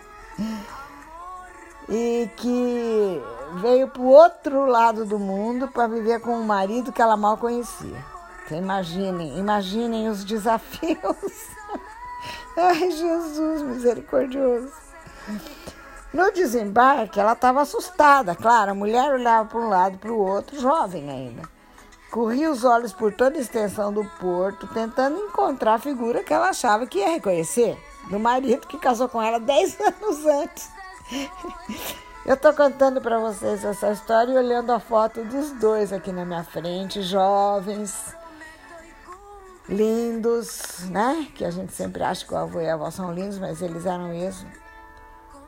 e 1.88 2.30
que 2.36 3.22
veio 3.62 3.88
para 3.88 4.02
o 4.02 4.08
outro 4.08 4.66
lado 4.66 5.06
do 5.06 5.20
mundo 5.20 5.68
para 5.68 5.88
viver 5.88 6.20
com 6.20 6.36
um 6.36 6.44
marido 6.44 6.92
que 6.92 7.02
ela 7.02 7.16
mal 7.16 7.38
conhecia. 7.38 8.04
Então, 8.46 8.58
imaginem, 8.58 9.38
imaginem 9.38 10.08
os 10.08 10.24
desafios. 10.24 10.98
Ai, 12.58 12.92
Jesus 12.92 13.62
misericordioso. 13.62 14.72
No 16.16 16.32
desembarque, 16.32 17.20
ela 17.20 17.34
estava 17.34 17.62
assustada, 17.62 18.34
claro. 18.34 18.72
A 18.72 18.74
mulher 18.74 19.12
olhava 19.12 19.50
para 19.50 19.60
um 19.60 19.68
lado 19.68 19.96
e 19.96 19.98
para 19.98 20.14
o 20.14 20.18
outro, 20.18 20.58
jovem 20.58 21.10
ainda. 21.10 21.42
Corria 22.10 22.50
os 22.50 22.64
olhos 22.64 22.94
por 22.94 23.14
toda 23.14 23.38
a 23.38 23.42
extensão 23.42 23.92
do 23.92 24.06
porto, 24.18 24.66
tentando 24.68 25.20
encontrar 25.20 25.74
a 25.74 25.80
figura 25.80 26.24
que 26.24 26.34
ela 26.34 26.52
achava 26.52 26.88
que 26.88 27.00
ia 27.00 27.10
reconhecer, 27.10 27.78
do 28.10 28.18
marido 28.18 28.66
que 28.66 28.78
casou 28.78 29.10
com 29.10 29.22
ela 29.22 29.42
dez 29.42 29.78
anos 29.82 30.26
antes. 30.26 30.70
Eu 32.26 32.36
estou 32.36 32.54
contando 32.54 33.02
para 33.02 33.20
vocês 33.20 33.66
essa 33.66 33.92
história 33.92 34.32
e 34.32 34.38
olhando 34.38 34.72
a 34.72 34.80
foto 34.80 35.22
dos 35.26 35.52
dois 35.52 35.92
aqui 35.92 36.14
na 36.14 36.24
minha 36.24 36.46
frente, 36.46 37.02
jovens, 37.02 38.16
lindos, 39.68 40.86
né? 40.90 41.28
Que 41.36 41.44
a 41.44 41.52
gente 41.52 41.74
sempre 41.74 42.04
acha 42.04 42.26
que 42.26 42.34
o 42.34 42.38
avô 42.38 42.62
e 42.62 42.70
a 42.70 42.76
avó 42.76 42.90
são 42.90 43.14
lindos, 43.14 43.38
mas 43.38 43.62
eles 43.62 43.86
eram 43.86 44.14
isso. 44.14 44.46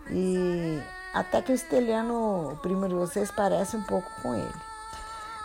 E 0.10 0.82
até 1.14 1.42
que 1.42 1.52
o 1.52 1.56
Esteliano, 1.56 2.52
o 2.52 2.58
primo 2.58 2.88
de 2.88 2.96
vocês, 2.96 3.32
parece 3.32 3.76
um 3.76 3.84
pouco 3.84 4.10
com 4.22 4.36
ele. 4.36 4.54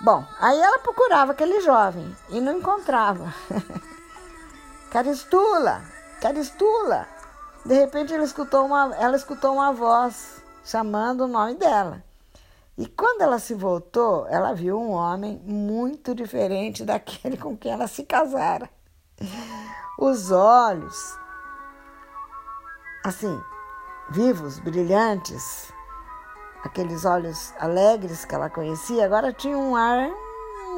Bom, 0.00 0.25
aí 0.40 0.61
ela 0.61 0.78
procurava 0.81 1.33
aquele 1.33 1.61
jovem 1.61 2.14
e 2.28 2.40
não 2.40 2.59
encontrava. 2.59 3.33
Caristula, 4.90 5.83
Caristula. 6.21 7.07
De 7.64 7.75
repente 7.75 8.12
ela 8.12 8.25
escutou, 8.25 8.66
uma, 8.66 8.95
ela 8.97 9.16
escutou 9.16 9.54
uma 9.54 9.73
voz 9.73 10.42
chamando 10.64 11.23
o 11.23 11.28
nome 11.28 11.54
dela. 11.54 12.02
E 12.76 12.87
quando 12.87 13.21
ela 13.21 13.38
se 13.38 13.54
voltou, 13.54 14.26
ela 14.28 14.54
viu 14.54 14.81
um 14.81 14.90
homem 14.90 15.40
muito 15.45 16.14
diferente 16.14 16.85
daquele 16.85 17.37
com 17.37 17.57
quem 17.57 17.73
ela 17.73 17.87
se 17.87 18.02
casara. 18.02 18.69
Os 19.99 20.33
olhos, 20.33 21.16
assim, 23.04 23.40
vivos, 24.12 24.59
brilhantes, 24.59 25.73
aqueles 26.62 27.04
olhos 27.04 27.54
alegres 27.59 28.25
que 28.25 28.35
ela 28.35 28.50
conhecia, 28.50 29.04
agora 29.04 29.33
tinha 29.33 29.57
um 29.57 29.75
ar 29.75 30.11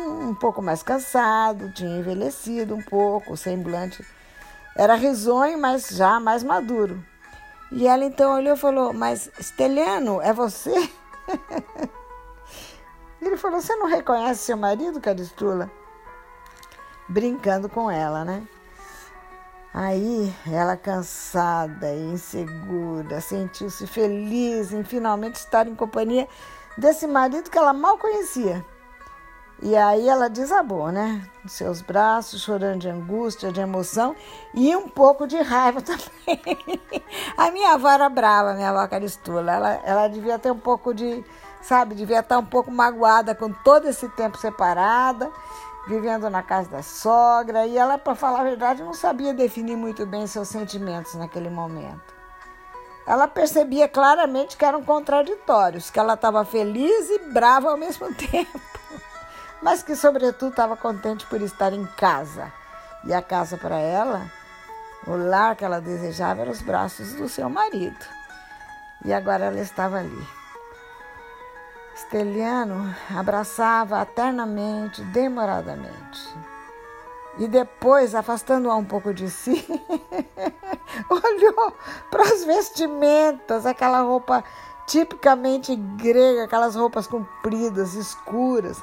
um 0.07 0.35
pouco 0.35 0.63
mais 0.63 0.83
cansado, 0.83 1.73
tinha 1.73 1.99
envelhecido 1.99 2.75
um 2.75 2.83
pouco, 2.83 3.33
o 3.33 3.37
semblante 3.37 4.07
era 4.77 4.95
risonho, 4.95 5.59
mas 5.59 5.89
já 5.89 6.21
mais 6.21 6.45
maduro. 6.45 7.05
E 7.73 7.89
ela 7.89 8.05
então 8.05 8.35
olhou 8.35 8.55
e 8.55 8.59
falou: 8.59 8.93
Mas 8.93 9.31
Esteliano, 9.39 10.21
é 10.21 10.33
você? 10.33 10.73
Ele 13.21 13.37
falou: 13.37 13.61
Você 13.61 13.75
não 13.77 13.87
reconhece 13.87 14.45
seu 14.45 14.57
marido, 14.57 15.01
Caristula? 15.01 15.71
Brincando 17.09 17.69
com 17.69 17.91
ela, 17.91 18.25
né? 18.25 18.47
Aí 19.75 20.33
ela, 20.47 20.77
cansada 20.77 21.93
e 21.93 22.13
insegura, 22.13 23.21
sentiu-se 23.21 23.89
feliz 23.89 24.73
em 24.73 24.85
finalmente 24.85 25.35
estar 25.35 25.67
em 25.67 25.75
companhia 25.75 26.29
desse 26.79 27.09
marido 27.09 27.51
que 27.51 27.59
ela 27.59 27.73
mal 27.73 27.99
conhecia. 27.99 28.65
E 29.61 29.75
aí 29.77 30.09
ela 30.09 30.31
desabou, 30.31 30.93
né? 30.93 31.29
Nos 31.43 31.55
seus 31.55 31.83
braços, 31.83 32.43
chorando 32.43 32.83
de 32.83 32.89
angústia, 32.89 33.51
de 33.51 33.61
emoção 33.61 34.15
e 34.55 34.77
um 34.77 34.89
pouco 34.89 35.27
de 35.27 35.39
raiva 35.39 35.81
também. 35.83 36.41
A 37.37 37.51
minha 37.51 37.73
avó 37.73 37.89
era 37.89 38.09
brava, 38.09 38.55
minha 38.55 38.71
avó 38.71 38.87
Caristula. 38.87 39.53
Ela, 39.53 39.81
ela 39.85 40.09
devia 40.09 40.39
ter 40.39 40.53
um 40.53 40.59
pouco 40.59 40.95
de, 40.95 41.25
sabe, 41.61 41.97
devia 41.97 42.21
estar 42.21 42.39
um 42.39 42.45
pouco 42.45 42.71
magoada 42.71 43.35
com 43.35 43.51
todo 43.51 43.89
esse 43.89 44.09
tempo 44.11 44.39
separada 44.39 45.33
vivendo 45.87 46.31
na 46.31 46.43
casa 46.43 46.69
da 46.71 46.83
sogra, 46.83 47.67
e 47.67 47.77
ela, 47.77 47.99
para 47.99 48.15
falar 48.15 48.41
a 48.41 48.45
verdade, 48.45 48.83
não 48.83 48.95
sabia 48.95 49.35
definir 49.35 49.77
muito 49.77 50.07
bem 50.07 50.27
seus 50.27 50.49
sentimentos 50.49 51.15
naquele 51.15 51.51
momento. 51.51 52.15
Ela 53.07 53.29
percebia 53.29 53.87
claramente 53.87 54.57
que 54.57 54.65
eram 54.65 54.83
contraditórios, 54.83 55.91
que 55.91 55.99
ela 55.99 56.15
estava 56.15 56.45
feliz 56.45 57.11
e 57.11 57.19
brava 57.31 57.71
ao 57.71 57.77
mesmo 57.77 58.13
tempo, 58.15 58.61
mas 59.63 59.83
que, 59.83 59.95
sobretudo, 59.95 60.51
estava 60.51 60.77
contente 60.77 61.27
por 61.27 61.41
estar 61.43 61.73
em 61.73 61.85
casa. 61.97 62.53
E 63.05 63.13
a 63.13 63.21
casa 63.21 63.59
para 63.59 63.77
ela, 63.77 64.31
o 65.07 65.15
lar 65.15 65.55
que 65.55 65.65
ela 65.65 65.81
desejava, 65.81 66.41
eram 66.41 66.53
os 66.53 66.63
braços 66.63 67.13
do 67.15 67.29
seu 67.29 67.51
marido. 67.51 68.07
E 69.05 69.13
agora 69.13 69.45
ela 69.45 69.61
estava 69.61 69.99
ali 69.99 70.44
Steliano 71.97 72.95
abraçava 73.17 74.03
eternamente, 74.03 75.03
demoradamente. 75.05 76.37
E 77.39 77.49
depois, 77.49 78.15
afastando-a 78.15 78.75
um 78.77 78.85
pouco 78.85 79.15
de 79.15 79.31
si, 79.31 79.65
olhou 81.09 81.73
para 82.11 82.23
as 82.23 82.45
vestimentas, 82.45 83.65
aquela 83.67 84.01
roupa 84.01 84.45
tipicamente 84.87 85.75
grega, 85.75 86.45
aquelas 86.45 86.75
roupas 86.75 87.07
compridas, 87.07 87.95
escuras, 87.95 88.83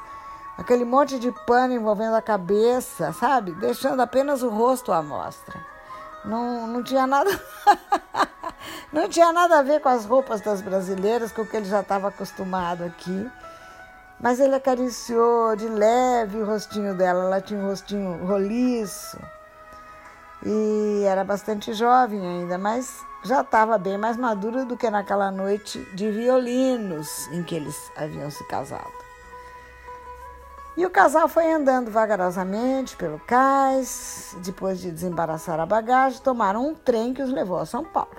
aquele 0.57 0.85
monte 0.85 1.19
de 1.19 1.31
pano 1.45 1.73
envolvendo 1.73 2.15
a 2.15 2.21
cabeça, 2.21 3.13
sabe? 3.13 3.51
Deixando 3.53 4.01
apenas 4.01 4.41
o 4.41 4.49
rosto 4.49 4.91
à 4.91 5.01
mostra. 5.01 5.70
Não, 6.23 6.67
não 6.67 6.83
tinha 6.83 7.07
nada. 7.07 7.29
Não 8.91 9.07
tinha 9.07 9.31
nada 9.31 9.59
a 9.59 9.63
ver 9.63 9.79
com 9.79 9.87
as 9.87 10.03
roupas 10.03 10.41
das 10.41 10.61
brasileiras, 10.61 11.31
com 11.31 11.43
o 11.43 11.45
que 11.45 11.55
ele 11.55 11.65
já 11.65 11.79
estava 11.79 12.09
acostumado 12.09 12.83
aqui. 12.83 13.31
Mas 14.19 14.39
ele 14.39 14.53
acariciou 14.53 15.55
de 15.55 15.67
leve 15.67 16.39
o 16.39 16.45
rostinho 16.45 16.93
dela. 16.93 17.23
Ela 17.23 17.41
tinha 17.41 17.59
um 17.59 17.67
rostinho 17.67 18.25
roliço. 18.25 19.17
E 20.45 21.03
era 21.05 21.23
bastante 21.23 21.73
jovem 21.73 22.19
ainda, 22.19 22.57
mas 22.57 22.99
já 23.23 23.41
estava 23.41 23.77
bem 23.77 23.97
mais 23.97 24.17
madura 24.17 24.65
do 24.65 24.75
que 24.75 24.89
naquela 24.89 25.31
noite 25.31 25.79
de 25.95 26.11
violinos 26.11 27.27
em 27.31 27.43
que 27.43 27.55
eles 27.55 27.91
haviam 27.95 28.29
se 28.29 28.43
casado. 28.47 29.00
E 30.77 30.85
o 30.85 30.89
casal 30.89 31.27
foi 31.27 31.51
andando 31.51 31.91
vagarosamente 31.91 32.95
pelo 32.95 33.19
cais. 33.19 34.35
Depois 34.43 34.79
de 34.79 34.89
desembaraçar 34.89 35.59
a 35.59 35.65
bagagem, 35.65 36.21
tomaram 36.21 36.65
um 36.67 36.73
trem 36.73 37.13
que 37.13 37.21
os 37.21 37.31
levou 37.31 37.59
a 37.59 37.65
São 37.65 37.83
Paulo. 37.83 38.15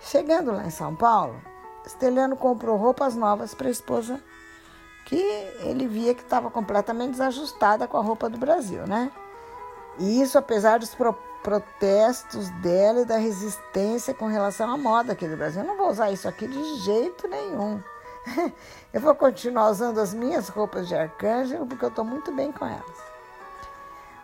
Chegando 0.00 0.52
lá 0.52 0.64
em 0.64 0.70
São 0.70 0.94
Paulo, 0.94 1.34
Esteliano 1.84 2.36
comprou 2.36 2.76
roupas 2.76 3.14
novas 3.14 3.54
para 3.54 3.68
a 3.68 3.70
esposa, 3.70 4.22
que 5.04 5.16
ele 5.60 5.86
via 5.86 6.14
que 6.14 6.22
estava 6.22 6.50
completamente 6.50 7.12
desajustada 7.12 7.86
com 7.86 7.96
a 7.96 8.02
roupa 8.02 8.28
do 8.28 8.38
Brasil, 8.38 8.86
né? 8.86 9.10
E 9.98 10.20
isso 10.20 10.38
apesar 10.38 10.78
dos 10.78 10.94
pro 10.94 11.14
protestos 11.42 12.50
dela 12.60 13.02
e 13.02 13.04
da 13.04 13.18
resistência 13.18 14.12
com 14.12 14.26
relação 14.26 14.68
à 14.68 14.76
moda 14.76 15.12
aqui 15.12 15.28
do 15.28 15.36
Brasil. 15.36 15.62
Eu 15.62 15.68
não 15.68 15.76
vou 15.76 15.88
usar 15.88 16.10
isso 16.10 16.26
aqui 16.26 16.48
de 16.48 16.74
jeito 16.80 17.28
nenhum. 17.28 17.80
Eu 18.92 19.00
vou 19.00 19.14
continuar 19.14 19.70
usando 19.70 20.00
as 20.00 20.14
minhas 20.14 20.48
roupas 20.48 20.88
de 20.88 20.94
arcanjo 20.94 21.64
porque 21.66 21.84
eu 21.84 21.90
estou 21.90 22.04
muito 22.04 22.32
bem 22.32 22.50
com 22.50 22.66
elas. 22.66 23.16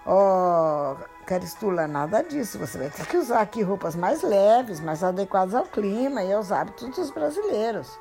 Oh, 0.07 0.97
Caristula, 1.27 1.87
nada 1.87 2.23
disso. 2.23 2.59
Você 2.59 2.79
vai 2.79 2.91
ter 2.91 3.07
que 3.07 3.17
usar 3.17 3.41
aqui 3.41 3.63
roupas 3.63 3.95
mais 3.95 4.23
leves, 4.23 4.81
mais 4.81 5.05
adequadas 5.05 5.55
ao 5.55 5.65
clima 5.65 6.23
e 6.23 6.33
aos 6.33 6.51
hábitos 6.51 6.89
dos 6.91 7.11
brasileiros. 7.11 7.99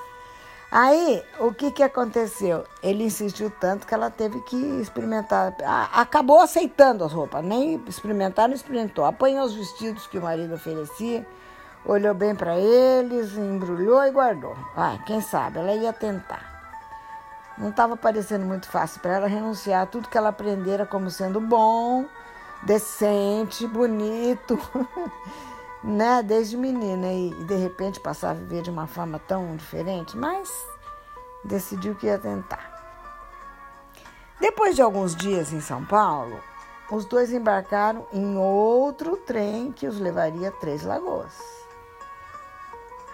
Aí, 0.70 1.22
o 1.40 1.52
que, 1.52 1.72
que 1.72 1.82
aconteceu? 1.82 2.64
Ele 2.82 3.04
insistiu 3.04 3.50
tanto 3.50 3.86
que 3.86 3.92
ela 3.92 4.08
teve 4.08 4.40
que 4.42 4.56
experimentar. 4.80 5.54
Acabou 5.92 6.40
aceitando 6.40 7.04
as 7.04 7.12
roupas, 7.12 7.44
nem 7.44 7.82
experimentar, 7.88 8.46
não 8.46 8.54
experimentou. 8.54 9.04
Apanhou 9.04 9.44
os 9.44 9.54
vestidos 9.54 10.06
que 10.06 10.18
o 10.18 10.22
marido 10.22 10.54
oferecia, 10.54 11.26
olhou 11.84 12.14
bem 12.14 12.36
para 12.36 12.56
eles, 12.56 13.36
embrulhou 13.36 14.04
e 14.04 14.10
guardou. 14.12 14.56
Ah, 14.76 14.96
quem 15.06 15.20
sabe, 15.20 15.58
ela 15.58 15.74
ia 15.74 15.92
tentar. 15.92 16.49
Não 17.60 17.68
estava 17.68 17.96
parecendo 17.96 18.44
muito 18.44 18.66
fácil 18.68 19.00
para 19.00 19.12
ela 19.12 19.28
renunciar 19.28 19.82
a 19.82 19.86
tudo 19.86 20.08
que 20.08 20.18
ela 20.18 20.30
aprendera 20.30 20.84
como 20.84 21.10
sendo 21.10 21.40
bom, 21.40 22.06
decente, 22.64 23.66
bonito. 23.68 24.58
né, 25.82 26.22
desde 26.22 26.56
menina 26.56 27.12
e, 27.12 27.30
de 27.44 27.54
repente 27.56 28.00
passar 28.00 28.30
a 28.30 28.34
viver 28.34 28.62
de 28.62 28.70
uma 28.70 28.86
forma 28.86 29.18
tão 29.18 29.56
diferente, 29.56 30.16
mas 30.16 30.50
decidiu 31.44 31.94
que 31.94 32.06
ia 32.06 32.18
tentar. 32.18 32.68
Depois 34.40 34.74
de 34.74 34.82
alguns 34.82 35.14
dias 35.14 35.52
em 35.52 35.60
São 35.60 35.84
Paulo, 35.84 36.38
os 36.90 37.04
dois 37.04 37.32
embarcaram 37.32 38.06
em 38.12 38.36
outro 38.36 39.16
trem 39.16 39.72
que 39.72 39.86
os 39.86 39.98
levaria 39.98 40.48
a 40.48 40.52
Três 40.52 40.82
Lagoas. 40.82 41.34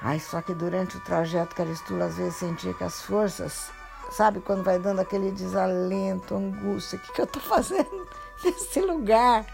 Ai, 0.00 0.20
só 0.20 0.40
que 0.40 0.54
durante 0.54 0.96
o 0.96 1.00
trajeto, 1.00 1.54
Caristula 1.54 2.06
às 2.06 2.16
vezes 2.16 2.36
sentia 2.36 2.72
que 2.74 2.84
as 2.84 3.02
forças, 3.02 3.70
sabe, 4.10 4.40
quando 4.40 4.62
vai 4.62 4.78
dando 4.78 5.00
aquele 5.00 5.30
desalento, 5.30 6.34
angústia, 6.34 6.98
o 6.98 7.02
que, 7.02 7.12
que 7.12 7.20
eu 7.20 7.24
estou 7.24 7.42
fazendo 7.42 8.06
nesse 8.44 8.80
lugar? 8.80 9.44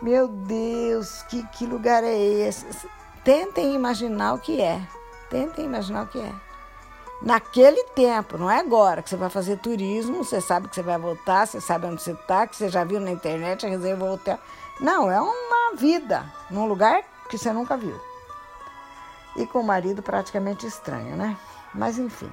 Meu 0.00 0.28
Deus, 0.28 1.22
que, 1.24 1.46
que 1.48 1.66
lugar 1.66 2.02
é 2.02 2.16
esse? 2.16 2.66
Tentem 3.22 3.74
imaginar 3.74 4.34
o 4.34 4.38
que 4.38 4.60
é. 4.60 4.80
Tentem 5.28 5.64
imaginar 5.64 6.04
o 6.04 6.06
que 6.06 6.18
é. 6.18 6.32
Naquele 7.22 7.84
tempo, 7.88 8.38
não 8.38 8.50
é 8.50 8.60
agora 8.60 9.02
que 9.02 9.10
você 9.10 9.16
vai 9.16 9.28
fazer 9.28 9.58
turismo, 9.58 10.24
você 10.24 10.40
sabe 10.40 10.68
que 10.68 10.74
você 10.74 10.82
vai 10.82 10.96
voltar, 10.96 11.46
você 11.46 11.60
sabe 11.60 11.84
onde 11.86 12.00
você 12.00 12.12
está, 12.12 12.46
que 12.46 12.56
você 12.56 12.70
já 12.70 12.82
viu 12.82 12.98
na 12.98 13.10
internet, 13.10 13.66
reservou 13.66 14.08
o 14.08 14.14
hotel. 14.14 14.38
Não, 14.80 15.10
é 15.10 15.20
uma 15.20 15.76
vida 15.76 16.24
num 16.50 16.64
lugar 16.64 17.02
que 17.28 17.36
você 17.36 17.52
nunca 17.52 17.76
viu. 17.76 18.00
E 19.36 19.46
com 19.46 19.60
o 19.60 19.64
marido 19.64 20.02
praticamente 20.02 20.66
estranho, 20.66 21.14
né? 21.14 21.36
Mas 21.74 21.98
enfim. 21.98 22.30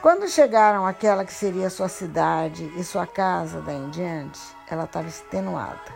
Quando 0.00 0.28
chegaram 0.28 0.86
àquela 0.86 1.24
que 1.24 1.32
seria 1.32 1.68
sua 1.68 1.88
cidade 1.88 2.72
e 2.76 2.84
sua 2.84 3.04
casa 3.04 3.60
daí 3.60 3.76
em 3.76 3.90
diante, 3.90 4.40
ela 4.70 4.84
estava 4.84 5.08
extenuada 5.08 5.92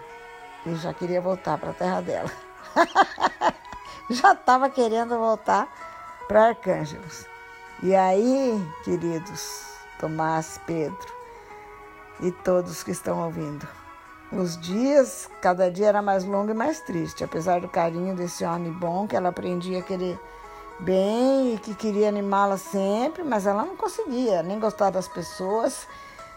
e 0.66 0.74
já 0.74 0.92
queria 0.92 1.20
voltar 1.20 1.56
para 1.56 1.70
a 1.70 1.74
terra 1.74 2.00
dela. 2.00 2.30
já 4.10 4.32
estava 4.32 4.68
querendo 4.68 5.16
voltar 5.16 5.68
para 6.26 6.48
Arcângelos. 6.48 7.26
E 7.80 7.94
aí, 7.94 8.60
queridos 8.84 9.66
Tomás, 10.00 10.60
Pedro 10.66 11.22
e 12.20 12.32
todos 12.32 12.82
que 12.82 12.90
estão 12.90 13.24
ouvindo, 13.24 13.66
os 14.32 14.58
dias, 14.60 15.28
cada 15.40 15.70
dia 15.70 15.88
era 15.88 16.02
mais 16.02 16.24
longo 16.24 16.50
e 16.50 16.54
mais 16.54 16.80
triste, 16.80 17.22
apesar 17.22 17.60
do 17.60 17.68
carinho 17.68 18.16
desse 18.16 18.44
homem 18.44 18.72
bom 18.72 19.06
que 19.06 19.14
ela 19.14 19.28
aprendia 19.28 19.78
a 19.78 19.82
querer 19.82 20.18
bem 20.80 21.54
e 21.54 21.58
que 21.58 21.74
queria 21.74 22.08
animá-la 22.08 22.56
sempre, 22.56 23.22
mas 23.22 23.46
ela 23.46 23.64
não 23.64 23.76
conseguia 23.76 24.42
nem 24.42 24.58
gostar 24.58 24.90
das 24.90 25.08
pessoas, 25.08 25.86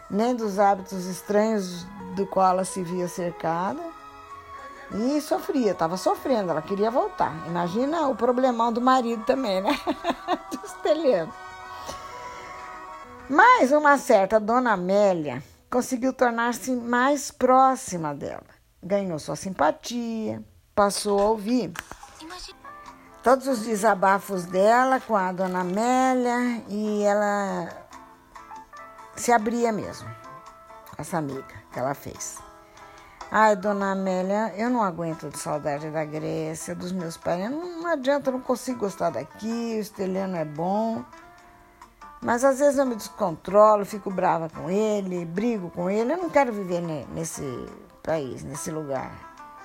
nem 0.09 0.35
dos 0.35 0.59
hábitos 0.59 1.05
estranhos 1.05 1.85
do 2.15 2.25
qual 2.25 2.49
ela 2.49 2.65
se 2.65 2.81
via 2.83 3.07
cercada. 3.07 3.81
E 4.93 5.19
sofria, 5.19 5.71
estava 5.71 5.97
sofrendo, 5.97 6.51
ela 6.51 6.61
queria 6.61 6.91
voltar. 6.91 7.33
Imagina 7.47 8.07
o 8.07 8.15
problemão 8.15 8.71
do 8.71 8.79
marido 8.79 9.25
também, 9.25 9.61
né? 9.61 9.71
do 10.51 10.65
espelhando. 10.65 11.33
Mas 13.27 13.71
uma 13.71 13.97
certa 13.97 14.39
dona 14.39 14.73
Amélia 14.73 15.41
conseguiu 15.71 16.13
tornar-se 16.13 16.71
mais 16.75 17.31
próxima 17.31 18.13
dela. 18.13 18.45
Ganhou 18.83 19.17
sua 19.17 19.35
simpatia, 19.35 20.43
passou 20.75 21.19
a 21.19 21.29
ouvir 21.29 21.73
todos 23.25 23.47
os 23.47 23.61
desabafos 23.61 24.45
dela 24.45 24.99
com 24.99 25.15
a 25.15 25.31
dona 25.31 25.61
Amélia 25.61 26.61
e 26.69 27.01
ela 27.01 27.67
se 29.15 29.31
abria 29.31 29.71
mesmo, 29.71 30.07
essa 30.95 31.17
amiga 31.17 31.43
que 31.73 31.79
ela 31.79 31.95
fez. 31.95 32.37
Ai, 33.31 33.55
dona 33.55 33.93
Amélia, 33.93 34.53
eu 34.55 34.69
não 34.69 34.83
aguento 34.83 35.27
de 35.31 35.39
saudade 35.39 35.89
da 35.89 36.05
Grécia, 36.05 36.75
dos 36.75 36.91
meus 36.91 37.17
pais. 37.17 37.49
Não, 37.49 37.81
não 37.81 37.87
adianta, 37.87 38.29
eu 38.29 38.33
não 38.33 38.41
consigo 38.41 38.81
gostar 38.81 39.09
daqui, 39.09 39.73
o 39.75 39.79
Esteliano 39.79 40.35
é 40.35 40.45
bom. 40.45 41.03
Mas 42.21 42.43
às 42.43 42.59
vezes 42.59 42.77
eu 42.77 42.85
me 42.85 42.95
descontrolo, 42.95 43.83
fico 43.85 44.11
brava 44.11 44.49
com 44.49 44.69
ele, 44.69 45.25
brigo 45.25 45.71
com 45.71 45.89
ele. 45.89 46.13
Eu 46.13 46.17
não 46.17 46.29
quero 46.29 46.53
viver 46.53 46.79
nesse 47.09 47.41
país, 48.03 48.43
nesse 48.43 48.69
lugar. 48.69 49.11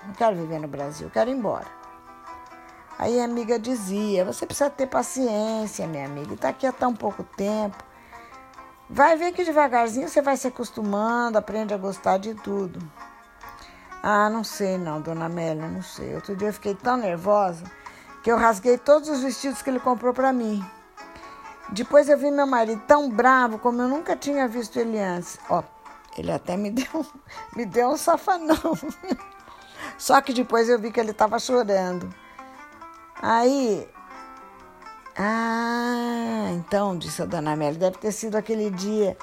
Não 0.07 0.14
quero 0.14 0.35
viver 0.35 0.59
no 0.59 0.66
Brasil, 0.66 1.11
quero 1.12 1.29
ir 1.29 1.35
embora. 1.35 1.80
Aí 3.00 3.18
a 3.18 3.24
amiga 3.24 3.58
dizia: 3.58 4.26
Você 4.26 4.44
precisa 4.44 4.68
ter 4.68 4.86
paciência, 4.86 5.86
minha 5.86 6.04
amiga, 6.04 6.34
está 6.34 6.50
aqui 6.50 6.66
há 6.66 6.72
tão 6.72 6.94
pouco 6.94 7.24
tempo. 7.24 7.82
Vai 8.90 9.16
ver 9.16 9.32
que 9.32 9.42
devagarzinho 9.42 10.06
você 10.06 10.20
vai 10.20 10.36
se 10.36 10.48
acostumando, 10.48 11.38
aprende 11.38 11.72
a 11.72 11.78
gostar 11.78 12.18
de 12.18 12.34
tudo. 12.34 12.78
Ah, 14.02 14.28
não 14.28 14.44
sei 14.44 14.76
não, 14.76 15.00
dona 15.00 15.24
Amélia, 15.24 15.66
não 15.66 15.82
sei. 15.82 16.14
Outro 16.14 16.36
dia 16.36 16.48
eu 16.48 16.52
fiquei 16.52 16.74
tão 16.74 16.98
nervosa 16.98 17.64
que 18.22 18.30
eu 18.30 18.36
rasguei 18.36 18.76
todos 18.76 19.08
os 19.08 19.22
vestidos 19.22 19.62
que 19.62 19.70
ele 19.70 19.80
comprou 19.80 20.12
para 20.12 20.30
mim. 20.30 20.62
Depois 21.70 22.06
eu 22.06 22.18
vi 22.18 22.30
meu 22.30 22.46
marido 22.46 22.82
tão 22.86 23.08
bravo 23.08 23.58
como 23.58 23.80
eu 23.80 23.88
nunca 23.88 24.14
tinha 24.14 24.46
visto 24.46 24.78
ele 24.78 24.98
antes. 24.98 25.38
Ó, 25.48 25.62
ele 26.18 26.32
até 26.32 26.54
me 26.54 26.68
deu, 26.70 27.06
me 27.56 27.64
deu 27.64 27.88
um 27.88 27.96
safanão. 27.96 28.78
Só 29.96 30.20
que 30.20 30.34
depois 30.34 30.68
eu 30.68 30.78
vi 30.78 30.92
que 30.92 31.00
ele 31.00 31.12
estava 31.12 31.38
chorando. 31.38 32.14
Aí, 33.22 33.87
ah, 35.18 36.48
então, 36.52 36.96
disse 36.96 37.20
a 37.20 37.26
dona 37.26 37.52
Amélia, 37.52 37.78
deve 37.78 37.98
ter 37.98 38.12
sido 38.12 38.37
aquele 38.37 38.70
dia 38.70 39.16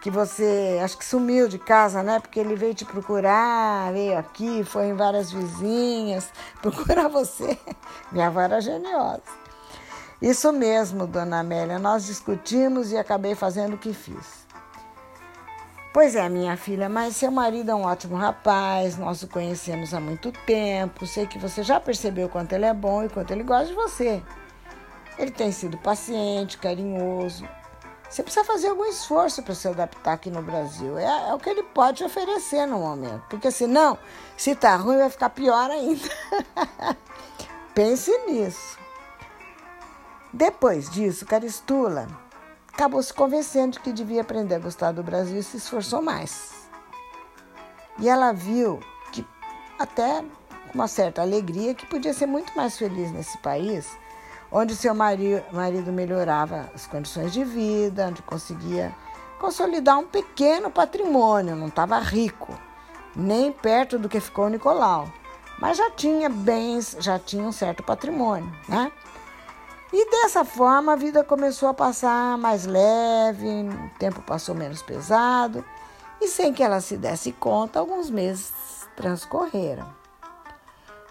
que 0.00 0.10
você 0.10 0.80
acho 0.82 0.98
que 0.98 1.04
sumiu 1.04 1.46
de 1.46 1.60
casa, 1.60 2.02
né? 2.02 2.18
Porque 2.18 2.40
ele 2.40 2.56
veio 2.56 2.74
te 2.74 2.84
procurar, 2.84 3.92
veio 3.92 4.18
aqui, 4.18 4.64
foi 4.64 4.86
em 4.86 4.94
várias 4.94 5.30
vizinhas 5.30 6.28
procurar 6.60 7.08
você. 7.08 7.56
Minha 8.10 8.26
avó 8.26 8.40
era 8.40 8.60
geniosa. 8.60 9.22
Isso 10.20 10.52
mesmo, 10.52 11.06
dona 11.06 11.40
Amélia, 11.40 11.78
nós 11.78 12.04
discutimos 12.04 12.90
e 12.90 12.96
acabei 12.96 13.36
fazendo 13.36 13.74
o 13.74 13.78
que 13.78 13.94
fiz. 13.94 14.41
Pois 15.92 16.16
é, 16.16 16.26
minha 16.26 16.56
filha, 16.56 16.88
mas 16.88 17.16
seu 17.16 17.30
marido 17.30 17.70
é 17.70 17.74
um 17.74 17.82
ótimo 17.82 18.16
rapaz, 18.16 18.96
nós 18.96 19.22
o 19.22 19.28
conhecemos 19.28 19.92
há 19.92 20.00
muito 20.00 20.32
tempo, 20.46 21.06
sei 21.06 21.26
que 21.26 21.38
você 21.38 21.62
já 21.62 21.78
percebeu 21.78 22.30
quanto 22.30 22.54
ele 22.54 22.64
é 22.64 22.72
bom 22.72 23.04
e 23.04 23.10
quanto 23.10 23.30
ele 23.30 23.42
gosta 23.42 23.66
de 23.66 23.74
você. 23.74 24.22
Ele 25.18 25.30
tem 25.30 25.52
sido 25.52 25.76
paciente, 25.76 26.56
carinhoso, 26.56 27.46
você 28.12 28.22
precisa 28.22 28.44
fazer 28.44 28.68
algum 28.68 28.84
esforço 28.84 29.42
para 29.42 29.54
se 29.54 29.66
adaptar 29.66 30.12
aqui 30.12 30.30
no 30.30 30.42
Brasil. 30.42 30.98
É, 30.98 31.30
é, 31.30 31.34
o 31.34 31.38
que 31.38 31.48
ele 31.48 31.62
pode 31.62 32.04
oferecer 32.04 32.66
no 32.66 32.78
momento. 32.78 33.22
Porque 33.30 33.50
senão, 33.50 33.98
se 34.36 34.54
tá 34.54 34.76
ruim, 34.76 34.98
vai 34.98 35.08
ficar 35.08 35.30
pior 35.30 35.70
ainda. 35.70 36.10
Pense 37.74 38.10
nisso. 38.26 38.78
Depois 40.30 40.90
disso, 40.90 41.24
Caristula 41.24 42.06
acabou 42.72 43.02
se 43.02 43.12
convencendo 43.12 43.72
de 43.72 43.80
que 43.80 43.92
devia 43.92 44.22
aprender 44.22 44.56
a 44.56 44.58
gostar 44.58 44.92
do 44.92 45.02
Brasil 45.02 45.38
e 45.38 45.42
se 45.42 45.56
esforçou 45.56 46.00
mais. 46.02 46.52
E 47.98 48.08
ela 48.08 48.32
viu 48.32 48.80
que, 49.12 49.26
até 49.78 50.24
com 50.68 50.74
uma 50.74 50.88
certa 50.88 51.22
alegria, 51.22 51.74
que 51.74 51.86
podia 51.86 52.14
ser 52.14 52.26
muito 52.26 52.56
mais 52.56 52.78
feliz 52.78 53.12
nesse 53.12 53.36
país 53.38 54.00
onde 54.52 54.76
seu 54.76 54.94
marido, 54.94 55.42
marido 55.50 55.90
melhorava 55.90 56.70
as 56.74 56.86
condições 56.86 57.32
de 57.32 57.42
vida, 57.42 58.06
onde 58.08 58.22
conseguia 58.22 58.94
consolidar 59.40 59.98
um 59.98 60.06
pequeno 60.06 60.70
patrimônio, 60.70 61.56
não 61.56 61.68
estava 61.68 61.98
rico, 61.98 62.56
nem 63.16 63.50
perto 63.50 63.98
do 63.98 64.08
que 64.08 64.20
ficou 64.20 64.48
Nicolau, 64.48 65.10
mas 65.58 65.78
já 65.78 65.90
tinha 65.90 66.28
bens, 66.28 66.94
já 67.00 67.18
tinha 67.18 67.44
um 67.44 67.50
certo 67.50 67.82
patrimônio, 67.82 68.52
né? 68.68 68.92
E 69.92 70.10
dessa 70.10 70.44
forma 70.44 70.92
a 70.92 70.96
vida 70.96 71.22
começou 71.22 71.68
a 71.68 71.74
passar 71.74 72.38
mais 72.38 72.64
leve, 72.64 73.46
o 73.46 73.98
tempo 73.98 74.22
passou 74.22 74.54
menos 74.54 74.80
pesado, 74.80 75.62
e 76.20 76.28
sem 76.28 76.54
que 76.54 76.62
ela 76.62 76.80
se 76.80 76.96
desse 76.96 77.32
conta, 77.32 77.78
alguns 77.78 78.08
meses 78.08 78.52
transcorreram. 78.96 79.86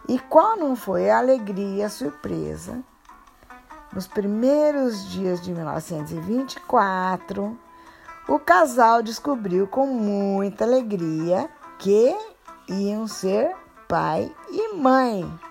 E 0.07 0.17
qual 0.17 0.57
não 0.57 0.75
foi 0.75 1.09
a 1.09 1.19
alegria, 1.19 1.85
a 1.85 1.89
surpresa 1.89 2.83
nos 3.93 4.07
primeiros 4.07 5.07
dias 5.09 5.41
de 5.41 5.53
1924, 5.53 7.59
o 8.27 8.39
casal 8.39 9.03
descobriu 9.03 9.67
com 9.67 9.85
muita 9.85 10.63
alegria 10.63 11.49
que 11.77 12.15
iam 12.69 13.05
ser 13.05 13.53
pai 13.87 14.33
e 14.49 14.73
mãe. 14.73 15.50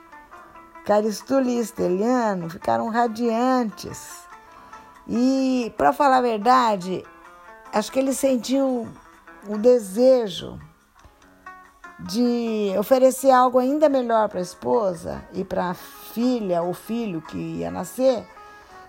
Caristula 0.91 1.49
e 1.49 1.61
Esteliano 1.61 2.51
ficaram 2.51 2.89
radiantes. 2.89 4.25
E, 5.07 5.73
para 5.77 5.93
falar 5.93 6.17
a 6.17 6.21
verdade, 6.21 7.05
acho 7.73 7.93
que 7.93 8.01
ele 8.01 8.13
sentiu 8.13 8.89
o 9.49 9.57
desejo 9.57 10.59
de 12.01 12.75
oferecer 12.77 13.31
algo 13.31 13.61
ainda 13.61 13.89
melhor 13.89 14.29
para 14.29 14.41
a 14.41 14.43
esposa 14.43 15.23
e 15.33 15.45
para 15.45 15.71
a 15.71 15.75
filha 15.75 16.61
ou 16.61 16.75
filho 16.75 17.23
que 17.23 17.39
ia 17.39 17.71
nascer, 17.71 18.27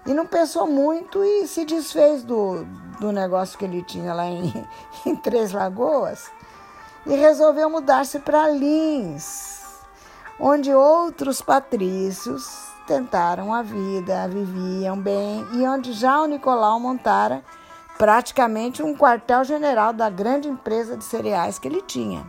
e 0.04 0.12
não 0.12 0.26
pensou 0.26 0.66
muito 0.66 1.24
e 1.24 1.46
se 1.46 1.66
desfez 1.66 2.24
do, 2.24 2.66
do 3.00 3.12
negócio 3.12 3.60
que 3.60 3.66
ele 3.66 3.84
tinha 3.84 4.12
lá 4.12 4.26
em, 4.26 4.52
em 5.06 5.16
Três 5.18 5.52
Lagoas 5.52 6.32
e 7.06 7.14
resolveu 7.14 7.70
mudar-se 7.70 8.18
para 8.22 8.50
Lins, 8.50 9.61
onde 10.42 10.74
outros 10.74 11.40
patrícios 11.40 12.52
tentaram 12.88 13.54
a 13.54 13.62
vida, 13.62 14.28
viviam 14.28 14.98
bem 14.98 15.46
e 15.54 15.68
onde 15.68 15.94
já 15.94 16.20
o 16.20 16.26
Nicolau 16.26 16.80
montara 16.80 17.44
praticamente 17.96 18.82
um 18.82 18.98
quartel-general 18.98 19.94
da 19.94 20.10
grande 20.10 20.50
empresa 20.50 20.98
de 20.98 21.04
cereais 21.04 21.60
que 21.60 21.68
ele 21.68 21.84
tinha. 21.84 22.26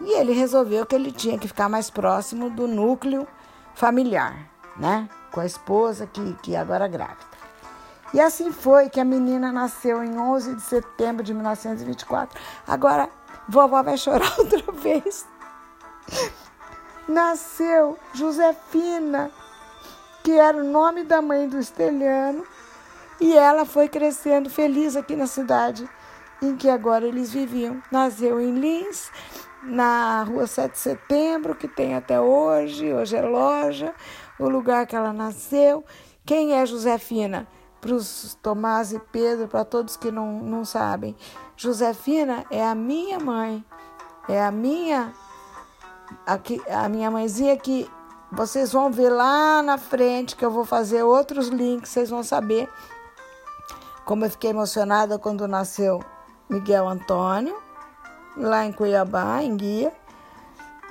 E 0.00 0.12
ele 0.12 0.32
resolveu 0.32 0.86
que 0.86 0.94
ele 0.94 1.10
tinha 1.10 1.36
que 1.36 1.48
ficar 1.48 1.68
mais 1.68 1.90
próximo 1.90 2.48
do 2.48 2.68
núcleo 2.68 3.26
familiar, 3.74 4.48
né? 4.76 5.08
Com 5.32 5.40
a 5.40 5.46
esposa 5.46 6.06
que, 6.06 6.34
que 6.34 6.54
agora 6.54 6.84
é 6.84 6.88
grávida. 6.88 7.28
E 8.14 8.20
assim 8.20 8.52
foi 8.52 8.88
que 8.88 9.00
a 9.00 9.04
menina 9.04 9.52
nasceu 9.52 10.02
em 10.04 10.16
11 10.16 10.54
de 10.54 10.62
setembro 10.62 11.24
de 11.24 11.34
1924. 11.34 12.40
Agora, 12.66 13.10
vovó 13.48 13.82
vai 13.82 13.98
chorar 13.98 14.32
outra 14.38 14.72
vez. 14.72 15.26
Nasceu 17.10 17.98
Josefina, 18.14 19.32
que 20.22 20.30
era 20.30 20.56
o 20.56 20.62
nome 20.62 21.02
da 21.02 21.20
mãe 21.20 21.48
do 21.48 21.58
Esteliano, 21.58 22.44
e 23.20 23.36
ela 23.36 23.66
foi 23.66 23.88
crescendo 23.88 24.48
feliz 24.48 24.94
aqui 24.94 25.16
na 25.16 25.26
cidade 25.26 25.90
em 26.40 26.56
que 26.56 26.70
agora 26.70 27.04
eles 27.04 27.32
viviam. 27.32 27.82
Nasceu 27.90 28.40
em 28.40 28.54
Lins 28.54 29.10
na 29.60 30.22
rua 30.22 30.46
7 30.46 30.70
de 30.70 30.78
setembro, 30.78 31.56
que 31.56 31.66
tem 31.66 31.96
até 31.96 32.20
hoje, 32.20 32.94
hoje 32.94 33.16
é 33.16 33.22
loja, 33.22 33.92
o 34.38 34.48
lugar 34.48 34.86
que 34.86 34.94
ela 34.94 35.12
nasceu. 35.12 35.84
Quem 36.24 36.54
é 36.54 36.64
Josefina? 36.64 37.48
Para 37.80 37.92
os 37.92 38.38
Tomás 38.40 38.92
e 38.92 39.00
Pedro, 39.00 39.48
para 39.48 39.64
todos 39.64 39.96
que 39.96 40.12
não, 40.12 40.40
não 40.40 40.64
sabem. 40.64 41.16
Josefina 41.56 42.44
é 42.52 42.64
a 42.64 42.74
minha 42.74 43.18
mãe, 43.18 43.64
é 44.28 44.40
a 44.40 44.52
minha, 44.52 45.12
a, 46.26 46.84
a 46.84 46.88
minha 46.88 47.10
mãezinha 47.10 47.56
que 47.56 47.90
vocês 48.32 48.72
vão 48.72 48.90
ver 48.90 49.10
lá 49.10 49.62
na 49.62 49.76
frente, 49.76 50.36
que 50.36 50.44
eu 50.44 50.50
vou 50.50 50.64
fazer 50.64 51.02
outros 51.02 51.48
links, 51.48 51.90
vocês 51.90 52.10
vão 52.10 52.22
saber 52.22 52.68
como 54.04 54.24
eu 54.24 54.30
fiquei 54.30 54.50
emocionada 54.50 55.18
quando 55.18 55.46
nasceu 55.48 56.02
Miguel 56.48 56.88
Antônio 56.88 57.56
lá 58.36 58.64
em 58.64 58.72
Cuiabá, 58.72 59.42
em 59.42 59.56
Guia, 59.56 59.92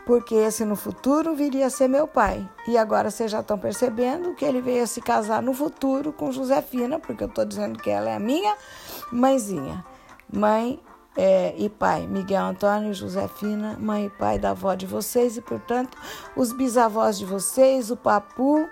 porque 0.06 0.36
esse 0.36 0.66
no 0.66 0.76
futuro 0.76 1.36
viria 1.36 1.68
a 1.68 1.70
ser 1.70 1.88
meu 1.88 2.08
pai. 2.08 2.48
E 2.68 2.78
agora 2.78 3.12
vocês 3.12 3.32
já 3.32 3.42
estão 3.42 3.58
percebendo 3.58 4.34
que 4.36 4.44
ele 4.44 4.62
veio 4.62 4.84
a 4.84 4.88
se 4.88 5.02
casar 5.02 5.42
no 5.42 5.54
futuro 5.54 6.12
com 6.12 6.32
Josefina, 6.32 7.00
porque 7.00 7.24
eu 7.24 7.28
estou 7.28 7.46
dizendo 7.46 7.80
que 7.80 7.90
ela 7.90 8.10
é 8.10 8.16
a 8.16 8.20
minha 8.20 8.56
mãezinha. 9.12 9.86
Mãe 10.32 10.82
é, 11.22 11.54
e 11.58 11.68
pai, 11.68 12.08
Miguel 12.08 12.46
Antônio 12.46 12.94
Josefina, 12.94 13.76
mãe 13.78 14.06
e 14.06 14.10
pai 14.10 14.40
da 14.40 14.52
avó 14.52 14.74
de 14.74 14.86
vocês, 14.86 15.36
e 15.36 15.42
portanto 15.42 15.98
os 16.34 16.54
bisavós 16.54 17.20
de 17.20 17.26
vocês, 17.26 17.92
o 17.92 17.98
papu 17.98 18.70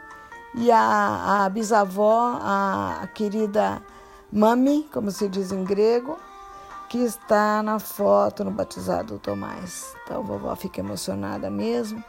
e 0.55 0.71
a, 0.71 1.43
a 1.43 1.49
bisavó, 1.49 2.39
a, 2.41 2.99
a 3.01 3.07
querida 3.07 3.83
mami, 4.31 4.87
como 4.93 5.11
se 5.11 5.27
diz 5.27 5.51
em 5.51 5.65
grego, 5.65 6.17
que 6.87 6.99
está 6.99 7.61
na 7.61 7.79
foto 7.79 8.45
no 8.45 8.51
batizado 8.51 9.15
do 9.15 9.19
Tomás. 9.19 9.93
Então, 10.05 10.23
vovó 10.23 10.55
fica 10.55 10.79
emocionada 10.79 11.49
mesmo. 11.49 12.01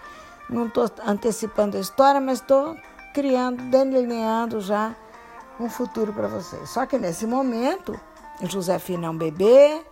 Não 0.48 0.66
estou 0.66 0.88
antecipando 1.05 1.77
a 1.77 1.81
história, 1.81 2.20
mas 2.20 2.38
estou 2.38 2.77
criando, 3.12 3.61
delineando 3.64 4.61
já 4.61 4.94
um 5.59 5.68
futuro 5.68 6.12
para 6.12 6.29
vocês. 6.29 6.70
Só 6.70 6.87
que 6.87 6.96
nesse 6.96 7.27
momento, 7.27 7.98
Josefina 8.44 9.09
é 9.09 9.11
um 9.11 9.18
bebê, 9.18 9.85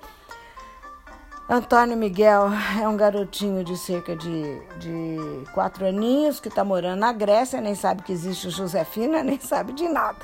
Antônio 1.49 1.97
Miguel 1.97 2.51
é 2.83 2.89
um 2.89 2.97
garotinho 2.97 3.63
de 3.63 3.77
cerca 3.77 4.17
de, 4.17 4.61
de 4.79 5.17
quatro 5.55 5.87
aninhos 5.87 6.41
que 6.41 6.49
está 6.49 6.65
morando 6.65 6.99
na 6.99 7.13
Grécia, 7.13 7.61
nem 7.61 7.75
sabe 7.75 8.03
que 8.03 8.13
existe 8.13 8.51
Josefina, 8.51 9.23
nem 9.25 9.39
sabe 9.39 9.73
de 9.73 9.89
nada. 9.89 10.19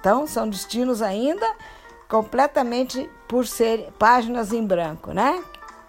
Então, 0.00 0.26
são 0.26 0.48
destinos 0.48 1.00
ainda 1.00 1.46
completamente 2.08 3.08
por 3.28 3.46
ser 3.46 3.92
páginas 3.98 4.52
em 4.52 4.66
branco, 4.66 5.12
né? 5.12 5.42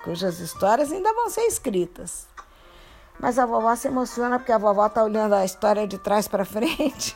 Cujas 0.04 0.39
histórias 0.39 0.91
ainda 0.91 1.12
vão 1.13 1.30
ser 1.30 1.41
escritas. 1.41 2.28
Mas 3.19 3.39
a 3.39 3.45
vovó 3.45 3.76
se 3.76 3.88
emociona 3.88 4.38
porque 4.38 4.52
a 4.52 4.58
vovó 4.58 4.86
está 4.86 5.04
olhando 5.04 5.34
a 5.34 5.43
história 5.43 5.88
de 5.88 5.98
trás 5.98 6.28
para 6.28 6.45
frente, 6.45 7.15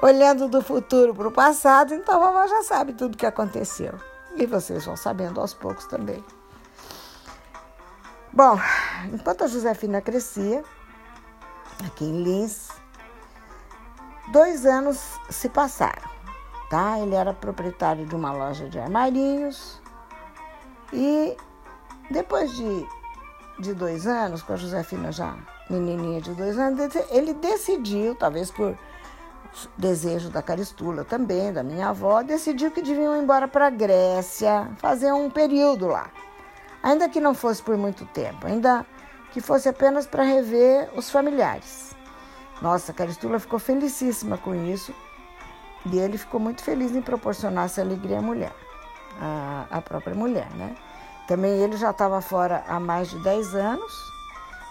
olhando 0.00 0.48
do 0.48 0.62
futuro 0.62 1.14
para 1.14 1.28
o 1.28 1.32
passado, 1.32 1.94
então 1.94 2.14
a 2.22 2.26
vovó 2.26 2.46
já 2.46 2.62
sabe 2.62 2.92
tudo 2.92 3.14
o 3.14 3.18
que 3.18 3.26
aconteceu. 3.26 3.94
E 4.38 4.46
vocês 4.46 4.84
vão 4.84 4.96
sabendo 4.96 5.40
aos 5.40 5.52
poucos 5.52 5.86
também. 5.86 6.24
Bom, 8.32 8.58
enquanto 9.12 9.44
a 9.44 9.48
Josefina 9.48 10.00
crescia, 10.00 10.62
aqui 11.84 12.04
em 12.04 12.22
Lins, 12.22 12.68
dois 14.32 14.64
anos 14.64 15.18
se 15.28 15.48
passaram 15.48 16.18
tá? 16.68 16.98
Ele 16.98 17.14
era 17.14 17.32
proprietário 17.32 18.06
de 18.06 18.14
uma 18.14 18.32
loja 18.32 18.68
de 18.68 18.78
armarinhos 18.78 19.80
e 20.92 21.36
depois 22.10 22.54
de, 22.54 22.86
de 23.58 23.74
dois 23.74 24.06
anos, 24.06 24.42
com 24.42 24.52
a 24.52 24.56
Josefina 24.56 25.12
já 25.12 25.36
menininha 25.68 26.20
de 26.20 26.32
dois 26.34 26.58
anos, 26.58 26.94
ele 27.10 27.34
decidiu, 27.34 28.14
talvez 28.14 28.50
por 28.50 28.76
desejo 29.76 30.30
da 30.30 30.42
Caristula 30.42 31.04
também, 31.04 31.52
da 31.52 31.62
minha 31.62 31.88
avó, 31.88 32.22
decidiu 32.22 32.70
que 32.70 32.82
deviam 32.82 33.16
ir 33.16 33.22
embora 33.22 33.48
para 33.48 33.66
a 33.66 33.70
Grécia, 33.70 34.70
fazer 34.76 35.12
um 35.12 35.30
período 35.30 35.86
lá. 35.86 36.10
Ainda 36.82 37.08
que 37.08 37.20
não 37.20 37.34
fosse 37.34 37.62
por 37.62 37.76
muito 37.76 38.04
tempo, 38.06 38.46
ainda 38.46 38.86
que 39.32 39.40
fosse 39.40 39.68
apenas 39.68 40.06
para 40.06 40.22
rever 40.22 40.90
os 40.94 41.10
familiares. 41.10 41.96
Nossa, 42.60 42.92
Caristula 42.92 43.38
ficou 43.38 43.58
felicíssima 43.58 44.36
com 44.38 44.54
isso 44.54 44.94
e 45.86 45.98
ele 45.98 46.18
ficou 46.18 46.40
muito 46.40 46.62
feliz 46.62 46.94
em 46.94 47.02
proporcionar 47.02 47.66
essa 47.66 47.80
alegria 47.80 48.18
à 48.18 48.22
mulher, 48.22 48.52
à, 49.20 49.66
à 49.70 49.80
própria 49.80 50.14
mulher, 50.14 50.50
né? 50.54 50.74
Também 51.26 51.52
ele 51.62 51.76
já 51.76 51.90
estava 51.90 52.20
fora 52.20 52.64
há 52.66 52.80
mais 52.80 53.10
de 53.10 53.18
10 53.22 53.54
anos 53.54 54.17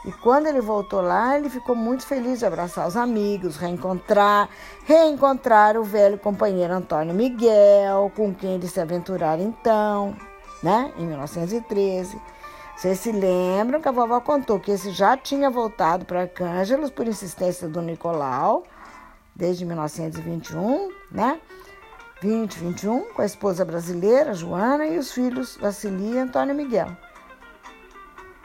E 0.08 0.12
quando 0.14 0.48
ele 0.48 0.62
voltou 0.62 1.02
lá, 1.02 1.38
ele 1.38 1.50
ficou 1.50 1.76
muito 1.76 2.08
feliz 2.08 2.40
de 2.40 2.46
abraçar 2.46 2.88
os 2.88 2.96
amigos, 2.96 3.58
reencontrar, 3.58 4.48
reencontrar 4.86 5.76
o 5.76 5.84
velho 5.84 6.18
companheiro 6.18 6.74
Antônio 6.74 7.14
Miguel, 7.14 8.10
com 8.16 8.34
quem 8.34 8.54
ele 8.54 8.70
se 8.70 8.80
aventurara 8.80 9.42
então, 9.42 10.16
né, 10.64 10.94
em 10.98 11.06
1913. 11.06 12.18
Vocês 12.78 13.02
se 13.02 13.12
lembram 13.12 13.82
que 13.82 13.90
a 13.90 13.92
vovó 13.92 14.22
contou 14.22 14.62
que 14.62 14.72
esse 14.72 14.92
já 14.92 15.18
tinha 15.18 15.50
voltado 15.50 16.06
para 16.06 16.22
Arcângelos 16.22 16.90
por 16.90 17.06
insistência 17.06 17.68
do 17.68 17.82
Nicolau, 17.82 18.64
desde 19.36 19.66
1921, 19.66 20.90
né? 21.12 21.38
20, 22.22 22.60
21, 22.60 23.14
com 23.14 23.22
a 23.22 23.26
esposa 23.26 23.66
brasileira, 23.66 24.34
Joana, 24.34 24.86
e 24.86 24.98
os 24.98 25.12
filhos 25.12 25.58
Vassili 25.58 26.14
e 26.14 26.18
Antônio 26.18 26.56
Miguel. 26.56 26.96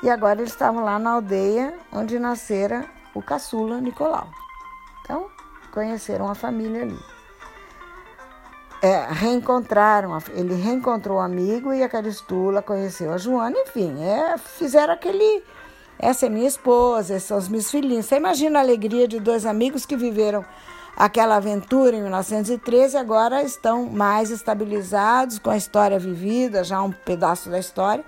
E 0.03 0.11
agora 0.11 0.41
eles 0.41 0.51
estavam 0.51 0.85
lá 0.85 0.99
na 0.99 1.13
aldeia 1.13 1.75
onde 1.93 2.19
nascera 2.19 2.85
o 3.15 3.23
caçula 3.23 3.81
Nicolau. 3.81 4.29
Então, 5.03 5.27
conheceram 5.73 6.29
a 6.29 6.35
família 6.35 6.83
ali. 6.83 6.99
É, 8.83 9.07
reencontraram, 9.13 10.19
ele 10.35 10.55
reencontrou 10.55 11.19
o 11.19 11.21
amigo 11.21 11.73
e 11.73 11.85
a 11.85 11.89
Caristula 11.89 12.61
conheceu 12.61 13.13
a 13.13 13.19
Joana, 13.19 13.57
enfim, 13.61 14.03
é, 14.03 14.37
fizeram 14.37 14.93
aquele. 14.93 15.45
Essa 16.01 16.27
é 16.27 16.29
minha 16.29 16.49
esposa, 16.49 17.15
esses 17.15 17.29
são 17.29 17.39
os 17.39 17.49
meus 17.49 17.71
filhinhos. 17.71 18.07
Você 18.07 18.17
imagina 18.17 18.59
a 18.59 18.63
alegria 18.63 19.07
de 19.07 19.21
dois 19.21 19.47
amigos 19.47 19.87
que 19.87 19.97
viveram 19.97 20.45
aquela 20.97 21.37
aventura 21.37 21.95
em 21.95 22.03
1913 22.03 22.97
e 22.97 22.99
agora 22.99 23.41
estão 23.45 23.87
mais 23.87 24.33
estabilizados 24.33 25.39
com 25.39 25.51
a 25.51 25.57
história 25.57 25.99
vivida, 26.01 26.65
já 26.65 26.83
um 26.83 26.91
pedaço 26.91 27.49
da 27.49 27.61
história 27.61 28.05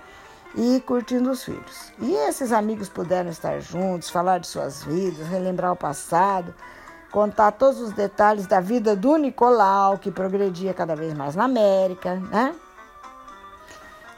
e 0.55 0.79
curtindo 0.81 1.31
os 1.31 1.43
filhos. 1.43 1.91
E 1.99 2.13
esses 2.27 2.51
amigos 2.51 2.89
puderam 2.89 3.29
estar 3.29 3.59
juntos, 3.59 4.09
falar 4.09 4.39
de 4.39 4.47
suas 4.47 4.83
vidas, 4.83 5.27
relembrar 5.27 5.71
o 5.71 5.75
passado, 5.75 6.53
contar 7.11 7.51
todos 7.51 7.79
os 7.79 7.91
detalhes 7.91 8.47
da 8.47 8.59
vida 8.59 8.95
do 8.95 9.17
Nicolau, 9.17 9.97
que 9.97 10.11
progredia 10.11 10.73
cada 10.73 10.95
vez 10.95 11.13
mais 11.13 11.35
na 11.35 11.45
América, 11.45 12.15
né? 12.15 12.55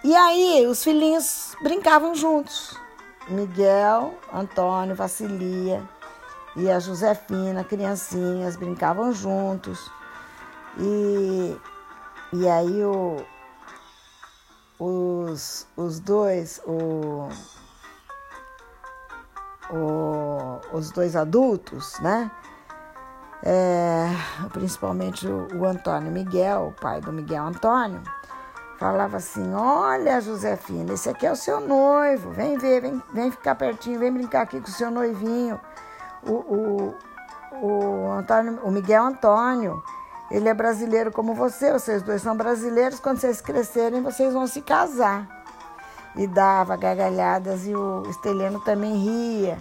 E 0.04 0.16
aí 0.16 0.66
os 0.68 0.84
filhinhos 0.84 1.56
brincavam 1.62 2.14
juntos. 2.14 2.78
Miguel, 3.28 4.14
Antônio, 4.34 4.96
Vassilia 4.96 5.84
e 6.56 6.72
a 6.72 6.80
Josefina, 6.80 7.64
criancinhas, 7.64 8.56
brincavam 8.56 9.12
juntos. 9.12 9.92
E, 10.80 11.58
e 12.34 12.48
aí 12.48 12.84
o, 12.84 13.18
os, 14.80 15.68
os 15.76 16.00
dois, 16.00 16.62
o, 16.66 17.30
o, 19.72 20.60
os 20.74 20.92
dois 20.92 21.16
adultos, 21.16 22.00
né? 22.00 22.32
É, 23.44 24.08
principalmente 24.52 25.28
o, 25.28 25.48
o 25.60 25.66
Antônio 25.66 26.12
Miguel, 26.12 26.68
o 26.68 26.82
pai 26.82 27.00
do 27.00 27.14
Miguel 27.14 27.46
Antônio, 27.46 28.02
falava 28.78 29.18
assim: 29.18 29.54
Olha, 29.54 30.22
Josefina, 30.22 30.94
esse 30.94 31.10
aqui 31.10 31.26
é 31.26 31.32
o 31.32 31.36
seu 31.36 31.60
noivo, 31.60 32.32
vem 32.32 32.58
ver, 32.58 32.82
vem, 32.82 33.02
vem 33.14 33.32
ficar 33.32 33.56
pertinho, 33.56 34.00
vem 34.00 34.12
brincar 34.12 34.44
aqui 34.44 34.60
com 34.60 34.68
o 34.68 34.72
seu 34.72 34.90
noivinho. 34.90 35.60
O, 36.24 36.34
o, 36.34 36.96
o, 37.62 38.12
Antônio, 38.12 38.60
o 38.64 38.72
Miguel 38.72 39.04
Antônio, 39.04 39.84
ele 40.30 40.50
é 40.50 40.54
brasileiro 40.54 41.12
como 41.12 41.34
você, 41.34 41.72
vocês 41.72 42.04
dois 42.04 42.22
são 42.22 42.36
brasileiros. 42.36 43.00
Quando 43.00 43.20
vocês 43.20 43.40
crescerem, 43.40 44.02
vocês 44.02 44.34
vão 44.34 44.46
se 44.46 44.62
casar. 44.62 45.28
E 46.16 46.28
dava 46.28 46.76
gargalhadas 46.76 47.66
e 47.66 47.74
o 47.74 48.04
Esteleno 48.10 48.60
também 48.60 48.96
ria. 48.98 49.58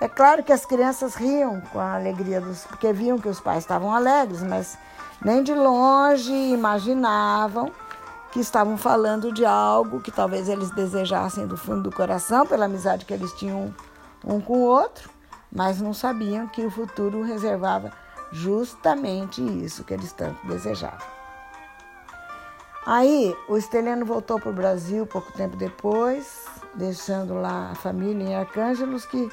É 0.00 0.08
claro 0.08 0.42
que 0.42 0.52
as 0.52 0.66
crianças 0.66 1.14
riam 1.14 1.60
com 1.72 1.78
a 1.78 1.94
alegria 1.94 2.40
dos. 2.40 2.64
porque 2.64 2.92
viam 2.92 3.18
que 3.18 3.28
os 3.28 3.40
pais 3.40 3.58
estavam 3.58 3.94
alegres, 3.94 4.42
mas 4.42 4.76
nem 5.24 5.42
de 5.42 5.54
longe 5.54 6.32
imaginavam 6.32 7.70
que 8.32 8.40
estavam 8.40 8.76
falando 8.76 9.30
de 9.30 9.44
algo 9.44 10.00
que 10.00 10.10
talvez 10.10 10.48
eles 10.48 10.70
desejassem 10.70 11.46
do 11.46 11.56
fundo 11.56 11.82
do 11.82 11.94
coração, 11.94 12.46
pela 12.46 12.64
amizade 12.64 13.04
que 13.04 13.12
eles 13.12 13.32
tinham 13.34 13.72
um 14.24 14.40
com 14.40 14.54
o 14.54 14.62
outro, 14.62 15.10
mas 15.52 15.80
não 15.80 15.92
sabiam 15.92 16.48
que 16.48 16.64
o 16.64 16.70
futuro 16.70 17.22
reservava 17.22 17.92
justamente 18.32 19.42
isso 19.42 19.84
que 19.84 19.94
eles 19.94 20.12
tanto 20.12 20.44
desejavam. 20.46 21.06
Aí 22.84 23.36
o 23.48 23.56
Esteleno 23.56 24.04
voltou 24.04 24.40
para 24.40 24.50
o 24.50 24.54
Brasil 24.54 25.06
pouco 25.06 25.32
tempo 25.32 25.56
depois, 25.56 26.44
deixando 26.74 27.34
lá 27.34 27.70
a 27.70 27.74
família 27.76 28.24
em 28.24 28.34
Arcângelos, 28.34 29.04
que, 29.04 29.28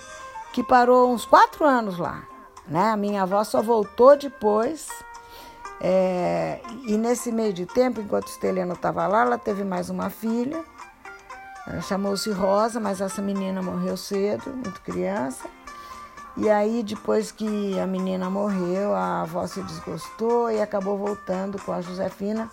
que 0.54 0.64
parou 0.64 1.12
uns 1.12 1.26
quatro 1.26 1.66
anos 1.66 1.98
lá. 1.98 2.24
Né? 2.68 2.92
A 2.92 2.98
minha 2.98 3.24
avó 3.24 3.44
só 3.44 3.62
voltou 3.62 4.16
depois. 4.16 4.88
É, 5.82 6.62
e 6.86 6.96
nesse 6.98 7.32
meio 7.32 7.54
de 7.54 7.66
tempo, 7.66 8.02
enquanto 8.02 8.28
o 8.28 8.30
Esteleno 8.30 8.74
estava 8.74 9.08
lá, 9.08 9.22
ela 9.22 9.38
teve 9.38 9.64
mais 9.64 9.90
uma 9.90 10.12
filha. 10.12 10.64
Chamou-se 11.88 12.30
Rosa, 12.32 12.80
mas 12.80 13.02
essa 13.02 13.22
menina 13.22 13.62
morreu 13.62 13.96
cedo, 13.96 14.52
muito 14.52 14.82
criança. 14.82 15.48
E 16.42 16.50
aí, 16.50 16.84
depois 16.84 17.34
que 17.34 17.78
a 17.78 17.86
menina 17.86 18.30
morreu, 18.30 18.96
a 18.96 19.24
avó 19.24 19.46
se 19.46 19.62
desgostou 19.62 20.50
e 20.50 20.62
acabou 20.62 20.98
voltando 20.98 21.62
com 21.62 21.74
a 21.74 21.82
Josefina 21.82 22.50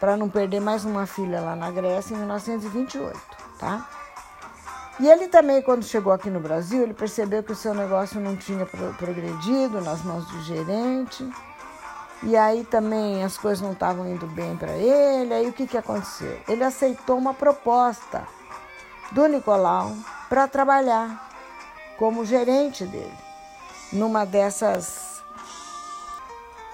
para 0.00 0.16
não 0.16 0.26
perder 0.26 0.58
mais 0.58 0.86
uma 0.86 1.04
filha 1.04 1.42
lá 1.42 1.54
na 1.54 1.70
Grécia 1.70 2.14
em 2.14 2.18
1928, 2.18 3.20
tá? 3.58 3.86
E 4.98 5.06
ele 5.06 5.28
também, 5.28 5.60
quando 5.60 5.84
chegou 5.84 6.14
aqui 6.14 6.30
no 6.30 6.40
Brasil, 6.40 6.82
ele 6.82 6.94
percebeu 6.94 7.42
que 7.42 7.52
o 7.52 7.54
seu 7.54 7.74
negócio 7.74 8.18
não 8.18 8.36
tinha 8.36 8.64
progredido 8.64 9.82
nas 9.82 10.02
mãos 10.02 10.24
do 10.28 10.42
gerente. 10.42 11.30
E 12.22 12.34
aí 12.34 12.64
também 12.64 13.22
as 13.22 13.36
coisas 13.36 13.60
não 13.60 13.72
estavam 13.72 14.06
indo 14.06 14.26
bem 14.28 14.56
para 14.56 14.72
ele. 14.72 15.34
Aí 15.34 15.46
o 15.46 15.52
que, 15.52 15.66
que 15.66 15.76
aconteceu? 15.76 16.40
Ele 16.48 16.64
aceitou 16.64 17.18
uma 17.18 17.34
proposta 17.34 18.26
do 19.12 19.26
Nicolau 19.26 19.94
para 20.26 20.48
trabalhar 20.48 21.28
como 21.98 22.24
gerente 22.24 22.86
dele 22.86 23.25
numa 23.92 24.24
dessas 24.24 25.22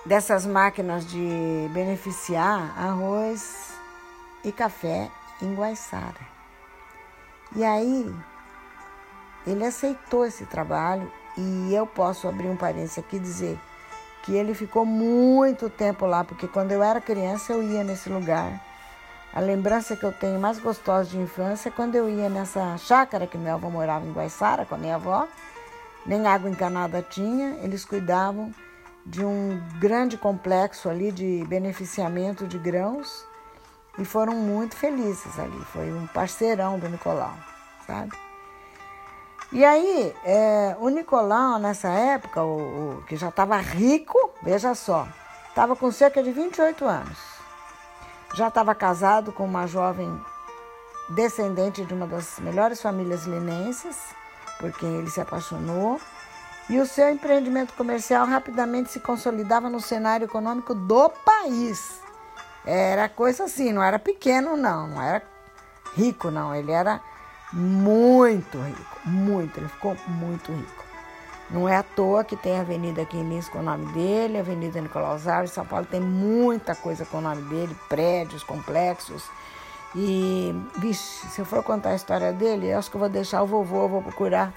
dessas 0.05 0.45
máquinas 0.45 1.07
de 1.07 1.69
beneficiar 1.73 2.77
arroz 2.77 3.73
e 4.45 4.51
café 4.51 5.09
em 5.41 5.55
Guaiçara. 5.55 6.33
E 7.55 7.63
aí 7.63 8.13
ele 9.47 9.65
aceitou 9.65 10.27
esse 10.27 10.45
trabalho 10.47 11.11
e 11.37 11.75
eu 11.75 11.87
posso 11.87 12.29
abrir 12.29 12.49
um 12.49 12.57
parênteses 12.57 12.99
aqui 12.99 13.17
e 13.17 13.21
dizer 13.21 13.59
que 14.25 14.35
ele 14.35 14.55
ficou 14.55 14.85
muito 14.85 15.69
tempo 15.69 16.07
lá, 16.07 16.25
porque 16.25 16.47
quando 16.47 16.73
eu 16.73 16.83
era 16.83 17.01
criança 17.01 17.53
eu 17.53 17.63
ia 17.63 17.83
nesse 17.83 18.09
lugar. 18.09 18.61
A 19.35 19.41
lembrança 19.41 19.97
que 19.97 20.05
eu 20.05 20.13
tenho 20.13 20.39
mais 20.39 20.59
gostosa 20.59 21.09
de 21.09 21.19
infância 21.19 21.69
é 21.69 21.73
quando 21.73 21.95
eu 21.95 22.09
ia 22.09 22.29
nessa 22.29 22.77
chácara 22.77 23.27
que 23.27 23.39
meu 23.39 23.55
avô 23.55 23.71
morava 23.71 24.05
em 24.05 24.13
Guaiçara 24.13 24.67
com 24.67 24.75
a 24.75 24.79
minha 24.79 24.97
avó 24.97 25.27
nem 26.07 26.27
água 26.27 26.51
encanada 26.51 27.03
tinha, 27.03 27.59
eles 27.63 27.85
cuidavam 27.85 28.53
de 29.05 29.25
um 29.25 29.61
grande 29.79 30.17
complexo 30.17 30.89
ali 30.89 31.11
de 31.11 31.45
beneficiamento 31.49 32.47
de 32.47 32.59
grãos 32.59 33.27
e 33.99 34.05
foram 34.05 34.35
muito 34.35 34.77
felizes 34.77 35.39
ali. 35.39 35.59
Foi 35.73 35.93
um 35.93 36.07
parceirão 36.07 36.79
do 36.79 36.89
Nicolau, 36.89 37.35
sabe? 37.87 38.13
E 39.53 39.65
aí, 39.65 40.15
é, 40.25 40.77
o 40.81 40.89
Nicolau, 40.89 41.59
nessa 41.59 41.89
época, 41.89 42.43
o, 42.43 42.99
o 42.99 43.03
que 43.03 43.17
já 43.17 43.29
estava 43.29 43.57
rico, 43.59 44.33
veja 44.43 44.75
só, 44.75 45.07
estava 45.49 45.77
com 45.77 45.91
cerca 45.93 46.23
de 46.23 46.33
28 46.33 46.85
anos. 46.87 47.19
Já 48.35 48.49
estava 48.49 48.75
casado 48.75 49.31
com 49.31 49.45
uma 49.45 49.67
jovem 49.67 50.19
descendente 51.11 51.85
de 51.85 51.93
uma 51.93 52.07
das 52.07 52.39
melhores 52.39 52.81
famílias 52.81 53.25
linenses 53.25 54.15
por 54.63 54.73
quem 54.73 54.95
ele 54.99 55.11
se 55.11 55.21
apaixonou, 55.21 56.01
e 56.71 56.79
o 56.79 56.87
seu 56.87 57.11
empreendimento 57.11 57.75
comercial 57.75 58.25
rapidamente 58.25 58.93
se 58.93 59.01
consolidava 59.01 59.69
no 59.69 59.81
cenário 59.81 60.27
econômico 60.27 60.73
do 60.73 61.11
país. 61.11 62.01
Era 62.65 63.09
coisa 63.09 63.45
assim, 63.45 63.73
não 63.73 63.83
era 63.83 63.99
pequeno, 63.99 64.57
não, 64.57 64.87
não 64.87 65.03
era 65.03 65.21
rico, 65.97 66.31
não, 66.31 66.55
ele 66.55 66.71
era 66.71 67.01
muito 67.53 68.57
rico, 68.61 69.01
muito, 69.05 69.59
ele 69.59 69.69
ficou 69.69 69.97
muito 70.07 70.53
rico. 70.53 70.85
Não 71.51 71.69
é 71.69 71.77
à 71.77 71.83
toa 71.83 72.23
que 72.23 72.37
tem 72.37 72.57
a 72.57 72.61
avenida 72.61 73.03
aqui 73.03 73.19
com 73.51 73.59
o 73.59 73.63
nome 73.63 73.93
dele, 73.93 74.39
a 74.39 74.41
Avenida 74.41 74.81
Nicolau 74.81 75.19
Alves, 75.27 75.51
São 75.51 75.67
Paulo 75.67 75.85
tem 75.85 76.01
muita 76.01 76.77
coisa 76.77 77.05
com 77.05 77.19
o 77.19 77.21
nome 77.21 77.43
dele, 77.43 77.77
prédios, 77.89 78.45
complexos, 78.45 79.29
e, 79.95 80.55
vixe, 80.79 81.27
se 81.29 81.41
eu 81.41 81.45
for 81.45 81.63
contar 81.63 81.91
a 81.91 81.95
história 81.95 82.33
dele, 82.33 82.69
eu 82.69 82.79
acho 82.79 82.91
que 82.91 82.97
eu 82.97 83.01
vou 83.01 83.09
deixar 83.09 83.43
o 83.43 83.47
vovô, 83.47 83.89
vou 83.89 84.03
procurar 84.03 84.53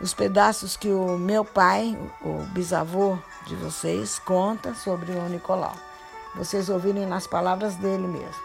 os 0.00 0.12
pedaços 0.12 0.76
que 0.76 0.88
o 0.88 1.16
meu 1.16 1.44
pai, 1.44 1.96
o 2.22 2.42
bisavô 2.52 3.16
de 3.46 3.54
vocês, 3.54 4.18
conta 4.18 4.74
sobre 4.74 5.12
o 5.12 5.28
Nicolau. 5.28 5.76
Vocês 6.34 6.68
ouvirem 6.68 7.06
nas 7.06 7.26
palavras 7.26 7.76
dele 7.76 8.06
mesmo. 8.08 8.42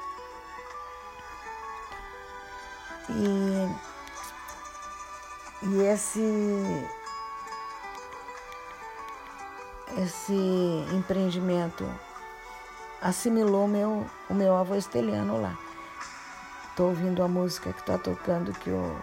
E 3.10 3.90
e 5.62 5.82
esse 5.82 6.22
esse 9.98 10.34
empreendimento 10.94 11.86
assimilou 13.02 13.68
meu, 13.68 14.06
o 14.30 14.34
meu 14.34 14.56
avô 14.56 14.76
esteliano 14.76 15.42
lá. 15.42 15.58
Estou 16.80 16.92
ouvindo 16.92 17.22
a 17.22 17.28
música 17.28 17.74
que 17.74 17.82
está 17.82 17.98
tocando 17.98 18.54
que 18.54 18.70
o, 18.70 18.98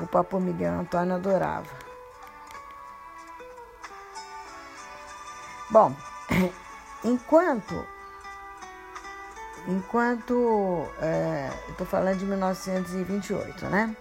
o 0.00 0.06
Papo 0.08 0.40
Miguel 0.40 0.80
Antônio 0.80 1.14
adorava. 1.14 1.70
Bom, 5.70 5.94
enquanto 7.04 7.86
enquanto 9.68 10.88
é, 11.00 11.52
estou 11.68 11.86
falando 11.86 12.18
de 12.18 12.24
1928, 12.24 13.66
né? 13.66 13.96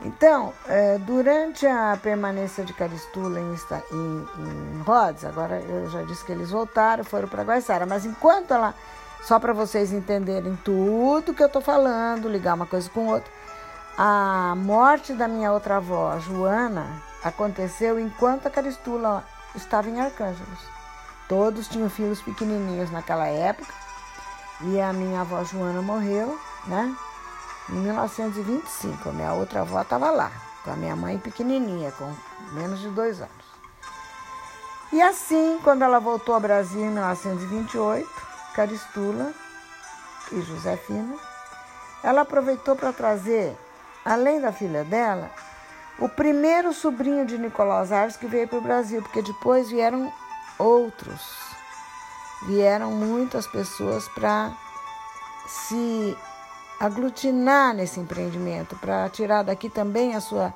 Então, 0.00 0.54
é, 0.68 0.96
durante 0.96 1.66
a 1.66 1.98
permanência 2.02 2.64
de 2.64 2.72
Caristula 2.72 3.40
em, 3.40 3.52
em, 3.92 4.28
em, 4.38 4.82
Rhodes, 4.86 5.26
agora 5.26 5.60
eu 5.60 5.90
já 5.90 6.02
disse 6.04 6.24
que 6.24 6.32
eles 6.32 6.50
voltaram, 6.50 7.04
foram 7.04 7.28
para 7.28 7.42
Guaiçara, 7.42 7.84
mas 7.84 8.06
enquanto 8.06 8.54
ela, 8.54 8.74
só 9.22 9.38
para 9.38 9.52
vocês 9.52 9.92
entenderem 9.92 10.56
tudo 10.64 11.34
que 11.34 11.42
eu 11.42 11.46
estou 11.46 11.62
falando, 11.62 12.28
ligar 12.28 12.54
uma 12.54 12.66
coisa 12.66 12.90
com 12.90 13.06
outra, 13.06 13.30
a 13.96 14.54
morte 14.56 15.12
da 15.12 15.28
minha 15.28 15.52
outra 15.52 15.76
avó, 15.76 16.18
Joana, 16.18 17.02
aconteceu 17.22 18.00
enquanto 18.00 18.46
a 18.46 18.50
Caristula 18.50 19.24
estava 19.54 19.88
em 19.88 20.00
Arcângelos. 20.00 20.58
Todos 21.28 21.68
tinham 21.68 21.88
filhos 21.88 22.20
pequenininhos 22.20 22.90
naquela 22.90 23.26
época 23.26 23.72
e 24.62 24.80
a 24.80 24.92
minha 24.92 25.20
avó 25.20 25.44
Joana 25.44 25.82
morreu, 25.82 26.38
né? 26.66 26.94
Em 27.70 27.74
1925, 27.74 29.08
a 29.08 29.12
minha 29.12 29.32
outra 29.34 29.60
avó 29.60 29.80
estava 29.80 30.10
lá, 30.10 30.32
com 30.64 30.72
a 30.72 30.76
minha 30.76 30.96
mãe 30.96 31.18
pequenininha, 31.18 31.92
com 31.92 32.12
menos 32.52 32.80
de 32.80 32.88
dois 32.88 33.20
anos. 33.20 33.52
E 34.92 35.00
assim, 35.00 35.58
quando 35.62 35.82
ela 35.82 35.98
voltou 35.98 36.34
ao 36.34 36.40
Brasil 36.40 36.82
em 36.82 36.90
1928, 36.90 38.31
Caristula 38.54 39.32
e 40.30 40.40
Josefina, 40.42 41.16
ela 42.02 42.22
aproveitou 42.22 42.76
para 42.76 42.92
trazer, 42.92 43.56
além 44.04 44.40
da 44.40 44.52
filha 44.52 44.84
dela, 44.84 45.30
o 45.98 46.08
primeiro 46.08 46.72
sobrinho 46.72 47.24
de 47.26 47.38
Nicolau 47.38 47.84
Aires 47.90 48.16
que 48.16 48.26
veio 48.26 48.48
para 48.48 48.58
o 48.58 48.62
Brasil, 48.62 49.02
porque 49.02 49.22
depois 49.22 49.70
vieram 49.70 50.12
outros. 50.58 51.20
Vieram 52.46 52.90
muitas 52.90 53.46
pessoas 53.46 54.08
para 54.08 54.52
se 55.46 56.16
aglutinar 56.80 57.74
nesse 57.74 58.00
empreendimento, 58.00 58.76
para 58.76 59.08
tirar 59.08 59.44
daqui 59.44 59.70
também 59.70 60.16
a 60.16 60.20
sua 60.20 60.52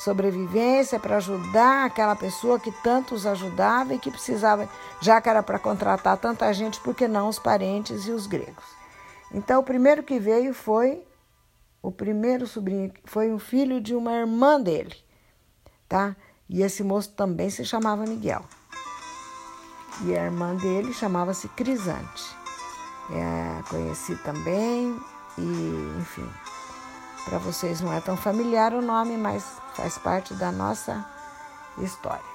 sobrevivência, 0.00 0.98
para 0.98 1.16
ajudar 1.16 1.84
aquela 1.84 2.16
pessoa 2.16 2.58
que 2.58 2.72
tanto 2.82 3.14
os 3.14 3.26
ajudava 3.26 3.92
e 3.94 3.98
que 3.98 4.10
precisava, 4.10 4.68
já 5.00 5.20
que 5.20 5.28
era 5.28 5.42
para 5.42 5.58
contratar 5.58 6.16
tanta 6.16 6.50
gente, 6.54 6.80
por 6.80 6.94
que 6.94 7.06
não 7.06 7.28
os 7.28 7.38
parentes 7.38 8.06
e 8.06 8.10
os 8.10 8.26
gregos? 8.26 8.64
Então, 9.32 9.60
o 9.60 9.64
primeiro 9.64 10.02
que 10.02 10.18
veio 10.18 10.54
foi 10.54 11.04
o 11.82 11.92
primeiro 11.92 12.46
sobrinho, 12.46 12.92
foi 13.04 13.30
um 13.30 13.38
filho 13.38 13.80
de 13.80 13.94
uma 13.94 14.12
irmã 14.12 14.60
dele, 14.60 14.96
tá? 15.86 16.16
E 16.48 16.62
esse 16.62 16.82
moço 16.82 17.10
também 17.10 17.50
se 17.50 17.64
chamava 17.64 18.04
Miguel. 18.04 18.44
E 20.04 20.16
a 20.16 20.24
irmã 20.24 20.56
dele 20.56 20.94
chamava-se 20.94 21.46
Crisante. 21.48 22.24
É, 23.12 23.62
conheci 23.68 24.16
também, 24.16 24.98
e, 25.36 26.00
enfim, 26.00 26.28
para 27.24 27.38
vocês 27.38 27.80
não 27.80 27.92
é 27.92 28.00
tão 28.00 28.16
familiar 28.16 28.72
o 28.74 28.82
nome, 28.82 29.16
mas 29.16 29.44
faz 29.74 29.98
parte 29.98 30.34
da 30.34 30.50
nossa 30.50 31.04
história. 31.78 32.30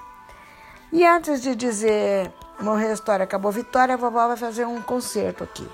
E 0.91 1.05
antes 1.05 1.41
de 1.41 1.55
dizer 1.55 2.31
morreu 2.59 2.89
a 2.89 2.93
história, 2.93 3.23
acabou 3.23 3.49
a 3.49 3.53
vitória, 3.53 3.95
a 3.95 3.97
vovó 3.97 4.27
vai 4.27 4.37
fazer 4.37 4.65
um 4.65 4.81
concerto 4.81 5.43
aqui. 5.43 5.67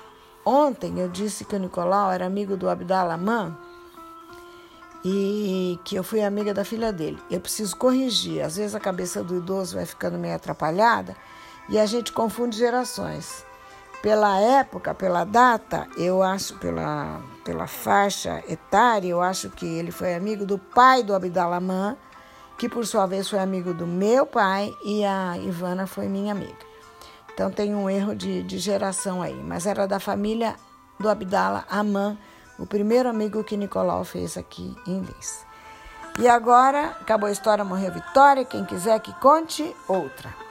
Ontem 0.44 0.98
eu 0.98 1.08
disse 1.08 1.44
que 1.44 1.54
o 1.54 1.58
Nicolau 1.58 2.10
era 2.10 2.26
amigo 2.26 2.56
do 2.56 2.68
Abdalaman 2.68 3.56
e 5.04 5.78
que 5.84 5.94
eu 5.94 6.02
fui 6.02 6.22
amiga 6.22 6.52
da 6.52 6.64
filha 6.64 6.92
dele. 6.92 7.22
Eu 7.30 7.40
preciso 7.40 7.76
corrigir, 7.76 8.42
às 8.42 8.56
vezes 8.56 8.74
a 8.74 8.80
cabeça 8.80 9.22
do 9.22 9.36
idoso 9.36 9.76
vai 9.76 9.86
ficando 9.86 10.18
meio 10.18 10.34
atrapalhada 10.34 11.16
e 11.68 11.78
a 11.78 11.86
gente 11.86 12.12
confunde 12.12 12.56
gerações. 12.56 13.44
Pela 14.02 14.40
época, 14.40 14.92
pela 14.92 15.24
data, 15.24 15.86
eu 15.96 16.24
acho, 16.24 16.58
pela, 16.58 17.20
pela 17.44 17.68
faixa 17.68 18.42
etária, 18.48 19.08
eu 19.08 19.22
acho 19.22 19.48
que 19.50 19.64
ele 19.64 19.92
foi 19.92 20.14
amigo 20.14 20.44
do 20.44 20.58
pai 20.58 21.04
do 21.04 21.14
Abdalaman, 21.14 21.96
que 22.58 22.68
por 22.68 22.84
sua 22.84 23.06
vez 23.06 23.28
foi 23.28 23.38
amigo 23.38 23.72
do 23.72 23.86
meu 23.86 24.26
pai, 24.26 24.74
e 24.84 25.04
a 25.04 25.38
Ivana 25.38 25.86
foi 25.86 26.08
minha 26.08 26.32
amiga. 26.32 26.66
Então 27.32 27.48
tem 27.48 27.76
um 27.76 27.88
erro 27.88 28.14
de, 28.14 28.42
de 28.42 28.58
geração 28.58 29.22
aí, 29.22 29.40
mas 29.40 29.66
era 29.66 29.86
da 29.86 30.00
família 30.00 30.56
do 30.98 31.08
Abdala 31.08 31.64
Aman, 31.70 32.18
o 32.58 32.66
primeiro 32.66 33.08
amigo 33.08 33.44
que 33.44 33.56
Nicolau 33.56 34.04
fez 34.04 34.36
aqui 34.36 34.76
em 34.84 35.00
Lins. 35.00 35.46
E 36.18 36.28
agora, 36.28 36.88
acabou 37.00 37.28
a 37.28 37.32
história, 37.32 37.64
morreu 37.64 37.90
Vitória. 37.90 38.44
Quem 38.44 38.64
quiser 38.64 39.00
que 39.00 39.12
conte, 39.14 39.74
outra. 39.88 40.41